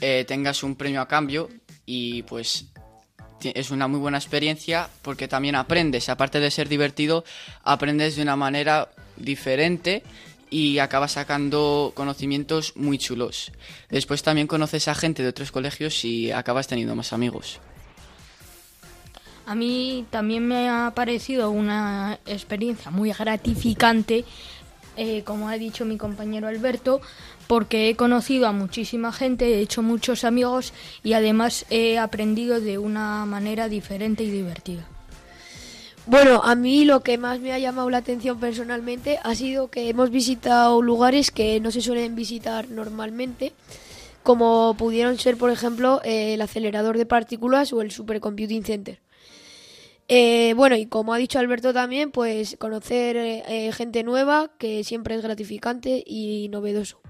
[0.00, 1.48] eh, tengas un premio a cambio
[1.84, 2.66] y pues
[3.42, 7.24] es una muy buena experiencia porque también aprendes, aparte de ser divertido,
[7.64, 10.04] aprendes de una manera diferente
[10.48, 13.50] y acabas sacando conocimientos muy chulos.
[13.88, 17.58] Después también conoces a gente de otros colegios y acabas teniendo más amigos.
[19.44, 24.24] A mí también me ha parecido una experiencia muy gratificante,
[24.96, 27.00] eh, como ha dicho mi compañero Alberto,
[27.48, 32.78] porque he conocido a muchísima gente, he hecho muchos amigos y además he aprendido de
[32.78, 34.86] una manera diferente y divertida.
[36.06, 39.88] Bueno, a mí lo que más me ha llamado la atención personalmente ha sido que
[39.88, 43.52] hemos visitado lugares que no se suelen visitar normalmente,
[44.22, 48.98] como pudieron ser, por ejemplo, eh, el acelerador de partículas o el Supercomputing Center.
[50.14, 55.14] Eh, bueno, y como ha dicho Alberto también, pues conocer eh, gente nueva, que siempre
[55.14, 57.00] es gratificante y novedoso.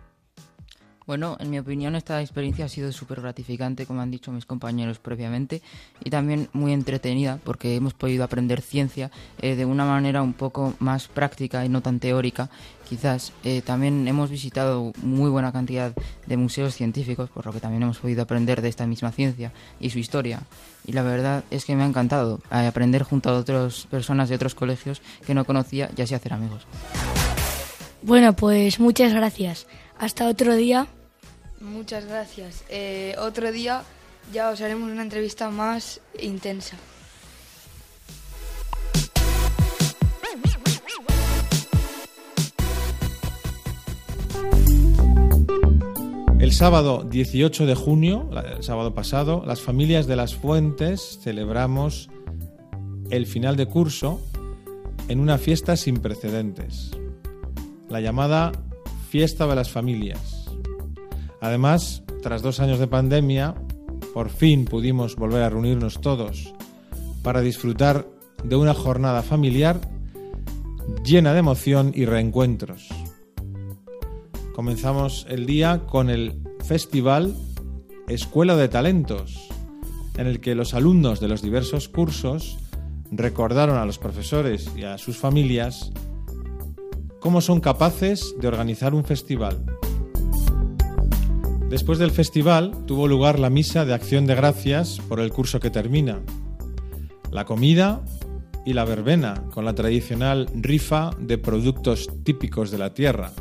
[1.06, 4.98] Bueno, en mi opinión esta experiencia ha sido súper gratificante, como han dicho mis compañeros
[4.98, 5.60] previamente,
[6.04, 9.10] y también muy entretenida porque hemos podido aprender ciencia
[9.40, 12.50] eh, de una manera un poco más práctica y no tan teórica.
[12.88, 15.92] Quizás eh, también hemos visitado muy buena cantidad
[16.26, 19.90] de museos científicos, por lo que también hemos podido aprender de esta misma ciencia y
[19.90, 20.42] su historia.
[20.86, 24.36] Y la verdad es que me ha encantado eh, aprender junto a otras personas de
[24.36, 26.66] otros colegios que no conocía y así hacer amigos.
[28.02, 29.66] Bueno, pues muchas gracias.
[30.02, 30.88] Hasta otro día.
[31.60, 32.64] Muchas gracias.
[32.68, 33.84] Eh, otro día
[34.32, 36.76] ya os haremos una entrevista más intensa.
[46.40, 52.10] El sábado 18 de junio, el sábado pasado, las familias de las Fuentes celebramos
[53.10, 54.20] el final de curso
[55.06, 56.90] en una fiesta sin precedentes,
[57.88, 58.50] la llamada
[59.12, 60.46] Fiesta de las Familias.
[61.42, 63.54] Además, tras dos años de pandemia,
[64.14, 66.54] por fin pudimos volver a reunirnos todos
[67.22, 68.08] para disfrutar
[68.42, 69.82] de una jornada familiar
[71.04, 72.88] llena de emoción y reencuentros.
[74.54, 77.36] Comenzamos el día con el festival
[78.08, 79.46] Escuela de Talentos,
[80.16, 82.56] en el que los alumnos de los diversos cursos
[83.10, 85.92] recordaron a los profesores y a sus familias
[87.22, 89.64] cómo son capaces de organizar un festival.
[91.70, 95.70] Después del festival tuvo lugar la misa de acción de gracias por el curso que
[95.70, 96.20] termina,
[97.30, 98.04] la comida
[98.66, 103.32] y la verbena con la tradicional rifa de productos típicos de la tierra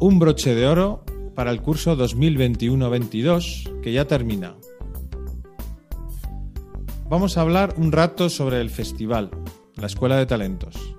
[0.00, 1.04] un broche de oro
[1.34, 4.54] para el curso 2021-22 que ya termina.
[7.08, 9.30] Vamos a hablar un rato sobre el festival,
[9.76, 10.96] la Escuela de Talentos.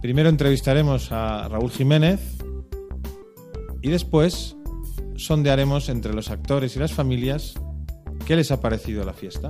[0.00, 2.20] Primero entrevistaremos a Raúl Jiménez
[3.82, 4.56] y después
[5.16, 7.54] sondearemos entre los actores y las familias
[8.26, 9.48] qué les ha parecido la fiesta.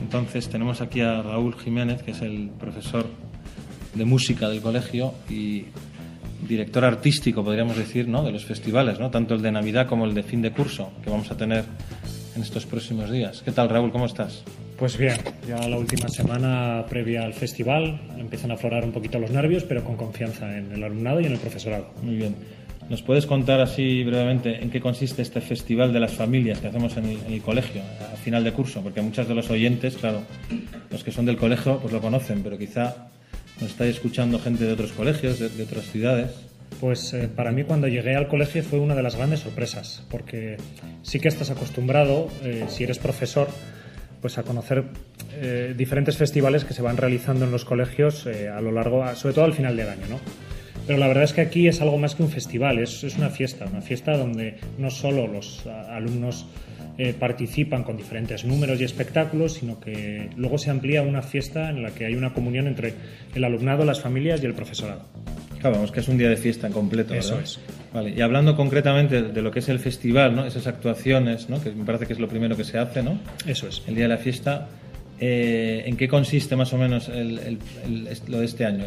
[0.00, 3.04] Entonces tenemos aquí a Raúl Jiménez, que es el profesor
[3.96, 5.64] de música del colegio y
[6.46, 8.22] director artístico, podríamos decir, ¿no?
[8.22, 9.10] de los festivales, ¿no?
[9.10, 11.64] tanto el de Navidad como el de fin de curso que vamos a tener
[12.34, 13.42] en estos próximos días.
[13.42, 13.90] ¿Qué tal, Raúl?
[13.90, 14.44] ¿Cómo estás?
[14.78, 15.16] Pues bien,
[15.48, 19.82] ya la última semana previa al festival empiezan a aflorar un poquito los nervios, pero
[19.82, 21.88] con confianza en el alumnado y en el profesorado.
[22.02, 22.36] Muy bien.
[22.90, 26.96] ¿Nos puedes contar así brevemente en qué consiste este festival de las familias que hacemos
[26.98, 27.82] en el, en el, colegio
[28.12, 28.80] a final de curso?
[28.80, 30.20] Porque muchos de los oyentes, claro,
[30.90, 33.08] los que son del colegio, pues lo conocen, pero quizá
[33.60, 36.30] nos estáis escuchando gente de otros colegios, de, otras ciudades.
[36.80, 40.56] Pues eh, para mí cuando llegué al colegio fue una de las grandes sorpresas, porque
[41.02, 43.48] sí que estás acostumbrado, eh, si eres profesor,
[44.20, 44.84] pues a conocer
[45.34, 49.44] eh, diferentes festivales que se van realizando en los colegios a lo largo, sobre todo
[49.44, 50.20] al final del año, ¿no?
[50.86, 53.30] Pero la verdad es que aquí es algo más que un festival, es, es una
[53.30, 56.46] fiesta, una fiesta donde no solo los alumnos
[56.98, 61.82] eh, participan con diferentes números y espectáculos, sino que luego se amplía una fiesta en
[61.82, 62.94] la que hay una comunión entre
[63.34, 65.02] el alumnado, las familias y el profesorado.
[65.60, 67.14] Claro, vamos, que es un día de fiesta en completo.
[67.14, 67.44] Eso ¿verdad?
[67.44, 67.60] es.
[67.92, 70.46] Vale, y hablando concretamente de lo que es el festival, ¿no?
[70.46, 71.62] esas actuaciones, ¿no?
[71.62, 73.18] que me parece que es lo primero que se hace, ¿no?
[73.46, 73.82] Eso es.
[73.86, 74.68] El día de la fiesta,
[75.20, 78.84] eh, ¿en qué consiste más o menos el, el, el, lo de este año?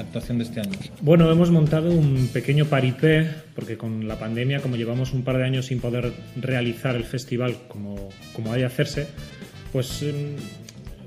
[0.00, 0.78] La actuación de este año.
[1.02, 5.44] Bueno, hemos montado un pequeño paripé, porque con la pandemia, como llevamos un par de
[5.44, 9.08] años sin poder realizar el festival como, como de hacerse,
[9.74, 10.36] pues eh,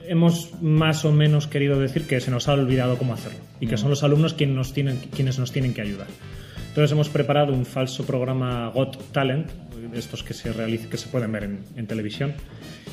[0.08, 3.78] hemos más o menos querido decir que se nos ha olvidado cómo hacerlo y que
[3.78, 6.06] son los alumnos quienes nos tienen, quienes nos tienen que ayudar.
[6.74, 9.47] Entonces hemos preparado un falso programa Got Talent,
[9.93, 12.34] estos que se, realiz que se pueden ver en, en, televisión,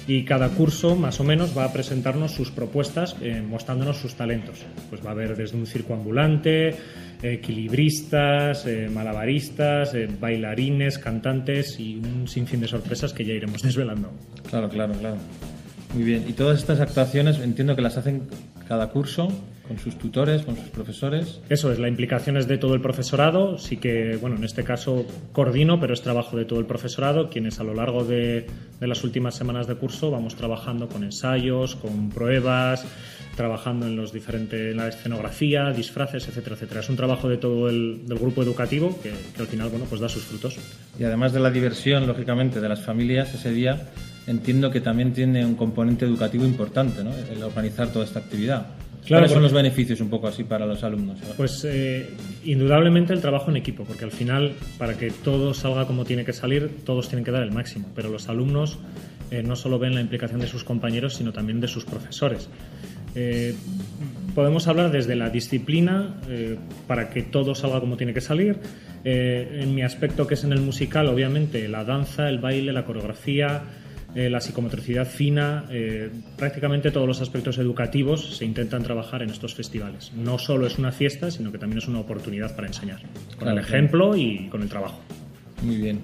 [0.07, 4.67] y cada curso más o menos va a presentarnos sus propuestas eh, mostrándonos sus talentos.
[4.91, 6.77] Pues va a haber desde un circo ambulante,
[7.23, 14.11] equilibristas, eh, malabaristas, eh, bailarines, cantantes y un sinfín de sorpresas que ya iremos desvelando.
[14.51, 15.17] Claro, claro, claro.
[15.95, 16.27] Muy bien.
[16.29, 18.29] Y todas estas actuaciones entiendo que las hacen
[18.71, 19.27] cada curso
[19.67, 21.41] con sus tutores, con sus profesores.
[21.49, 23.59] Eso es, la implicación es de todo el profesorado.
[23.59, 27.59] Sí que, bueno, en este caso coordino, pero es trabajo de todo el profesorado, quienes
[27.59, 28.47] a lo largo de,
[28.79, 32.87] de las últimas semanas de curso vamos trabajando con ensayos, con pruebas,
[33.35, 36.79] trabajando en los diferentes en la escenografía, disfraces, etcétera, etcétera.
[36.79, 40.01] Es un trabajo de todo el del grupo educativo que, que, al final bueno pues
[40.01, 40.57] da sus frutos.
[40.97, 43.89] Y además de la diversión, lógicamente, de las familias ese día,
[44.27, 47.13] entiendo que también tiene un componente educativo importante, ¿no?
[47.15, 48.67] El organizar toda esta actividad.
[49.05, 51.19] Claro, ¿Cuáles son los beneficios un poco así para los alumnos?
[51.37, 52.11] Pues eh,
[52.45, 56.35] indudablemente el trabajo en equipo, porque al final, para que todo salga como tiene que
[56.35, 58.79] salir, todos tienen que dar el máximo, pero los alumnos
[59.31, 62.51] eh, no solo ven la implicación de sus compañeros, sino también de sus profesores.
[63.15, 63.55] Eh,
[64.35, 66.57] podemos hablar desde la disciplina eh,
[66.87, 68.59] para que todo salga como tiene que salir.
[69.05, 72.85] Eh, en mi aspecto que es en el musical, obviamente, la danza, el baile, la
[72.85, 73.63] coreografía,
[74.15, 75.65] la psicomotricidad fina,
[76.37, 80.13] prácticamente todos los aspectos educativos se intentan trabajar en estos festivales.
[80.15, 83.59] No solo es una fiesta, sino que también es una oportunidad para enseñar, con claro,
[83.59, 84.23] el ejemplo claro.
[84.23, 85.01] y con el trabajo.
[85.63, 86.01] Muy bien.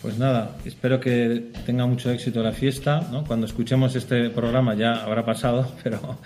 [0.00, 3.08] Pues nada, espero que tenga mucho éxito la fiesta.
[3.10, 3.24] ¿no?
[3.24, 6.18] Cuando escuchemos este programa ya habrá pasado, pero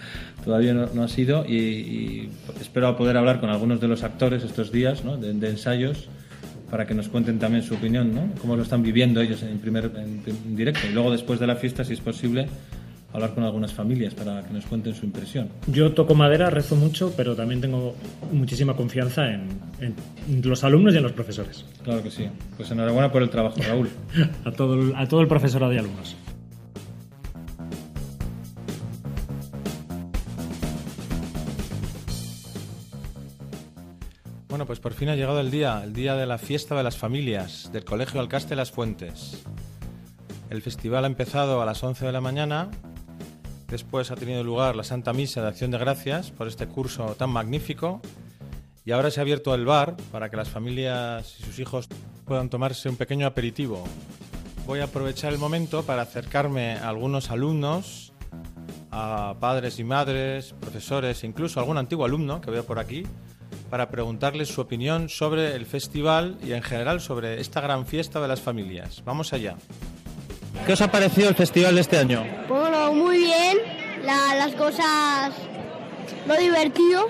[0.45, 1.47] todavía no, no ha sido.
[1.47, 2.30] Y, y,
[2.61, 5.16] espero poder hablar con algunos de los actores estos días ¿no?
[5.16, 6.09] de, de, ensayos
[6.73, 8.31] para que nos cuenten también su opinión, ¿no?
[8.41, 10.81] cómo lo están viviendo ellos en, primer, en, en directo.
[10.89, 12.47] Y luego después de la fiesta, si es posible,
[13.12, 15.51] hablar con algunas familias para que nos cuenten su impresión.
[15.66, 17.95] Yo toco madera, rezo mucho, pero también tengo
[18.33, 19.49] muchísima confianza en,
[19.81, 21.66] en, los alumnos y en los profesores.
[21.85, 22.27] Claro que sí.
[22.57, 23.91] Pues enhorabuena por el trabajo, Raúl.
[24.47, 26.16] a, todo a todo el profesorado y alumnos.
[34.73, 37.68] Pues por fin ha llegado el día, el día de la fiesta de las familias
[37.75, 39.45] del Colegio Alcaste Las Fuentes.
[40.49, 42.70] El festival ha empezado a las 11 de la mañana
[43.68, 47.29] Después ha tenido lugar la Santa Misa de Acción de Gracias por este curso tan
[47.29, 48.01] magnífico.
[48.87, 51.87] Y ahora se ha abierto el bar para que las familias y sus hijos
[52.25, 53.85] puedan tomarse un pequeño aperitivo.
[54.66, 58.14] Voy a aprovechar el momento para acercarme a algunos alumnos,
[58.91, 63.03] a padres y madres, profesores incluso algún antiguo alumno que veo por aquí,
[63.73, 68.29] para preguntarles su opinión sobre el festival y en general sobre esta gran fiesta de
[68.29, 69.03] las familias.
[69.03, 69.55] Vamos allá.
[70.66, 72.23] ¿Qué os ha parecido el festival de este año?
[72.51, 73.57] Bueno, muy bien.
[74.05, 75.33] La, las cosas.
[76.29, 77.09] Lo divertido.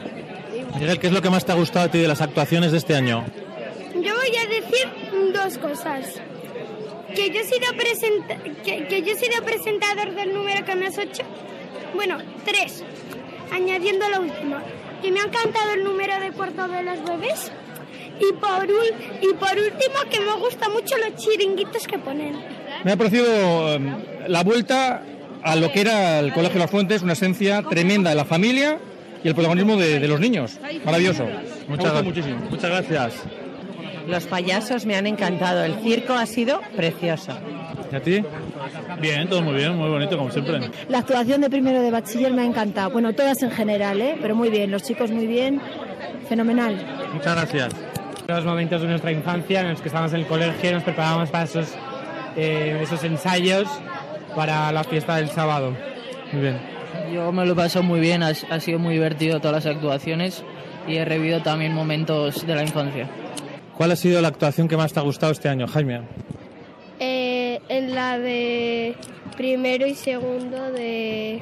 [0.78, 2.78] Miguel, ¿qué es lo que más te ha gustado a ti de las actuaciones de
[2.78, 3.24] este año?
[3.94, 6.22] Yo voy a decir dos cosas.
[7.12, 10.86] Que yo he sido, presenta que, que yo he sido presentador del número que me
[10.86, 11.24] has hecho.
[11.92, 12.84] Bueno, tres.
[13.50, 14.62] Añadiendo la última.
[15.02, 17.52] Que me ha encantado el número de cuarto de los bebés.
[18.20, 18.68] Y por,
[19.20, 22.36] y por último, que me gusta mucho los chiringuitos que ponen.
[22.84, 23.96] Me ha parecido um,
[24.28, 25.02] la vuelta
[25.42, 28.78] a lo que era el Colegio de las Fuentes, una esencia tremenda de la familia
[29.24, 30.60] y el protagonismo de, de los niños.
[30.84, 31.26] Maravilloso.
[31.68, 33.14] Muchas gracias.
[34.06, 35.64] Los payasos me han encantado.
[35.64, 37.32] El circo ha sido precioso.
[37.92, 38.24] ¿Y a ti?
[39.00, 40.60] Bien, todo muy bien, muy bonito como siempre.
[40.88, 42.90] La actuación de primero de bachiller me ha encantado.
[42.90, 44.16] Bueno, todas en general, ¿eh?
[44.20, 44.70] pero muy bien.
[44.70, 45.60] Los chicos muy bien.
[46.26, 46.74] Fenomenal.
[47.12, 47.76] Muchas gracias.
[48.26, 51.28] Los momentos de nuestra infancia en los que estábamos en el colegio y nos preparábamos
[51.28, 51.74] para esos,
[52.36, 53.68] eh, esos ensayos
[54.34, 55.76] para la fiesta del sábado.
[56.32, 56.58] Muy bien.
[57.12, 60.42] Yo me lo he pasado muy bien, ha, ha sido muy divertido todas las actuaciones
[60.88, 63.08] y he revivido también momentos de la infancia.
[63.76, 66.02] ¿Cuál ha sido la actuación que más te ha gustado este año, Jaime?
[67.00, 67.31] Eh,
[67.68, 68.94] en la de
[69.36, 71.40] primero y segundo de,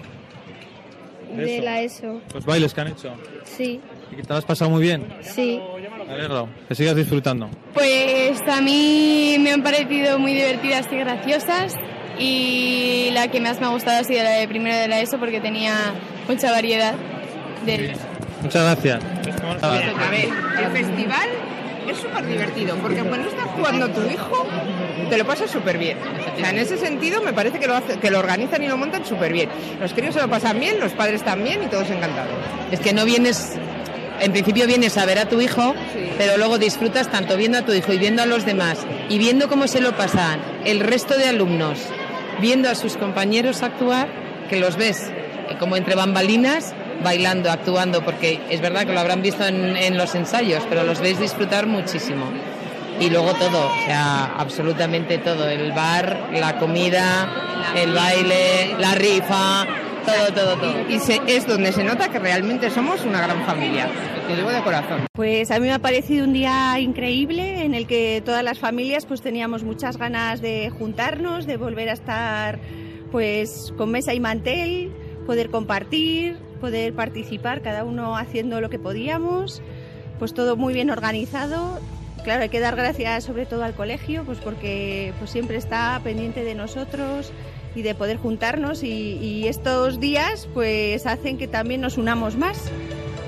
[1.36, 1.64] de Eso.
[1.64, 2.20] la ESO.
[2.34, 3.12] Los bailes que han hecho.
[3.44, 3.80] Sí,
[4.12, 5.06] ¿Y que te lo has pasado muy bien?
[5.22, 5.60] sí.
[6.06, 6.48] Me alegro.
[6.66, 7.48] Que sigas disfrutando.
[7.72, 11.76] Pues a mí me han parecido muy divertidas y graciosas
[12.18, 15.18] y la que más me ha gustado ha sido la de primero de la ESO
[15.20, 15.74] porque tenía
[16.26, 16.94] mucha variedad
[17.64, 17.94] de...
[18.42, 19.04] Muchas gracias.
[19.62, 20.28] A ver,
[20.64, 21.28] el festival
[21.90, 24.46] es súper divertido, porque cuando está jugando tu hijo,
[25.08, 25.98] te lo pasas súper bien.
[26.36, 28.76] O sea, en ese sentido me parece que lo, hace- que lo organizan y lo
[28.76, 29.48] montan súper bien.
[29.80, 32.32] Los críos se lo pasan bien, los padres también y todos encantados.
[32.70, 33.56] Es que no vienes,
[34.20, 35.74] en principio vienes a ver a tu hijo,
[36.18, 38.78] pero luego disfrutas tanto viendo a tu hijo y viendo a los demás
[39.08, 41.78] y viendo cómo se lo pasan el resto de alumnos,
[42.40, 44.08] viendo a sus compañeros actuar,
[44.48, 45.10] que los ves
[45.48, 49.96] eh, como entre bambalinas, bailando, actuando, porque es verdad que lo habrán visto en, en
[49.96, 52.24] los ensayos, pero los veis disfrutar muchísimo.
[53.00, 57.28] Y luego todo, o sea, absolutamente todo, el bar, la comida,
[57.74, 59.66] el baile, la rifa,
[60.04, 60.74] todo, todo, todo.
[60.90, 63.88] Y se- es donde se nota que realmente somos una gran familia.
[64.28, 65.06] Te digo de corazón.
[65.14, 69.06] Pues a mí me ha parecido un día increíble en el que todas las familias
[69.06, 72.58] pues teníamos muchas ganas de juntarnos, de volver a estar
[73.10, 74.92] pues con mesa y mantel,
[75.26, 79.62] poder compartir, poder participar, cada uno haciendo lo que podíamos,
[80.18, 81.80] pues todo muy bien organizado.
[82.22, 86.44] Claro, hay que dar gracias sobre todo al colegio, pues porque pues siempre está pendiente
[86.44, 87.32] de nosotros
[87.74, 92.70] y de poder juntarnos y, estos días pues hacen que también nos unamos más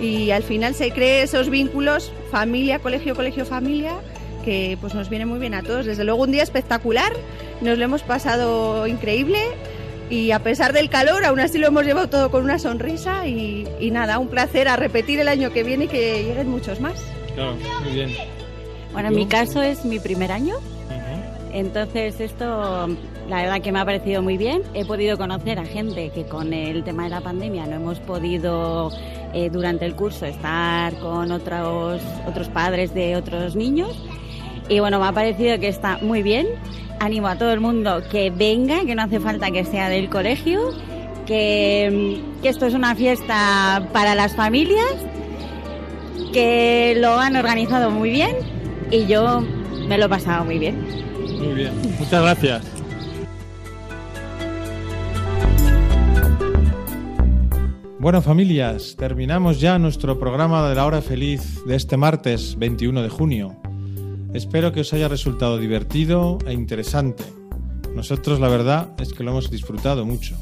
[0.01, 3.95] y al final se cree esos vínculos familia, colegio, colegio, familia
[4.45, 5.87] que pues nos viene muy bien a todos.
[5.87, 7.13] Desde luego un día espectacular,
[7.61, 9.39] nos lo hemos pasado increíble
[10.11, 13.67] y a pesar del calor aún así lo hemos llevado todo con una sonrisa y,
[13.81, 17.03] y nada, un placer a repetir el año que viene y que lleguen muchos más.
[17.35, 18.11] Claro, muy bien.
[18.93, 20.57] Bueno, en mi caso es mi primer año.
[21.53, 22.89] Entonces esto
[23.29, 24.63] la verdad que me ha parecido muy bien.
[24.75, 28.91] He podido conocer a gente que con el tema de la pandemia no hemos podido
[29.35, 34.03] eh, durante el curso estar con otros, otros padres de otros niños.
[34.69, 36.47] Y bueno, me ha parecido que está muy bien.
[37.03, 40.71] Animo a todo el mundo que venga, que no hace falta que sea del colegio,
[41.27, 44.95] que, que esto es una fiesta para las familias,
[46.33, 48.37] que lo han organizado muy bien
[48.93, 49.41] y yo
[49.89, 50.81] me lo he pasado muy bien.
[51.41, 51.73] Muy bien.
[51.99, 52.63] Muchas gracias.
[57.99, 63.09] Bueno, familias, terminamos ya nuestro programa de la hora feliz de este martes 21 de
[63.09, 63.57] junio.
[64.35, 67.25] Espero que os haya resultado divertido e interesante.
[67.95, 70.37] Nosotros la verdad es que lo hemos disfrutado mucho.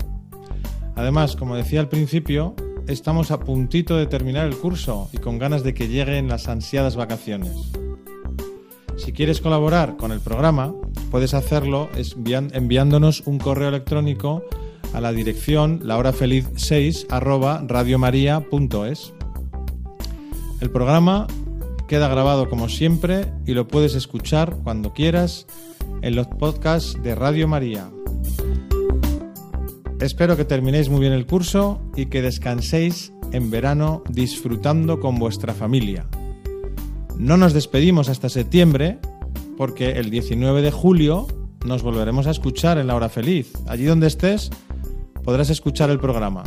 [0.95, 2.55] Además, como decía al principio,
[2.87, 6.95] estamos a puntito de terminar el curso y con ganas de que lleguen las ansiadas
[6.95, 7.73] vacaciones.
[8.97, 10.73] Si quieres colaborar con el programa,
[11.11, 14.45] puedes hacerlo enviándonos un correo electrónico
[14.93, 19.15] a la dirección lahorafeliz6 arroba radiomaria.es.
[20.61, 21.27] El programa
[21.91, 25.49] queda grabado como siempre y lo puedes escuchar cuando quieras
[26.03, 27.91] en los podcasts de Radio María.
[29.99, 35.53] Espero que terminéis muy bien el curso y que descanséis en verano disfrutando con vuestra
[35.53, 36.07] familia.
[37.19, 39.01] No nos despedimos hasta septiembre
[39.57, 41.27] porque el 19 de julio
[41.67, 43.53] nos volveremos a escuchar en la hora feliz.
[43.67, 44.51] Allí donde estés
[45.25, 46.45] podrás escuchar el programa.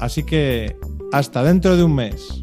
[0.00, 0.76] Así que
[1.12, 2.42] hasta dentro de un mes.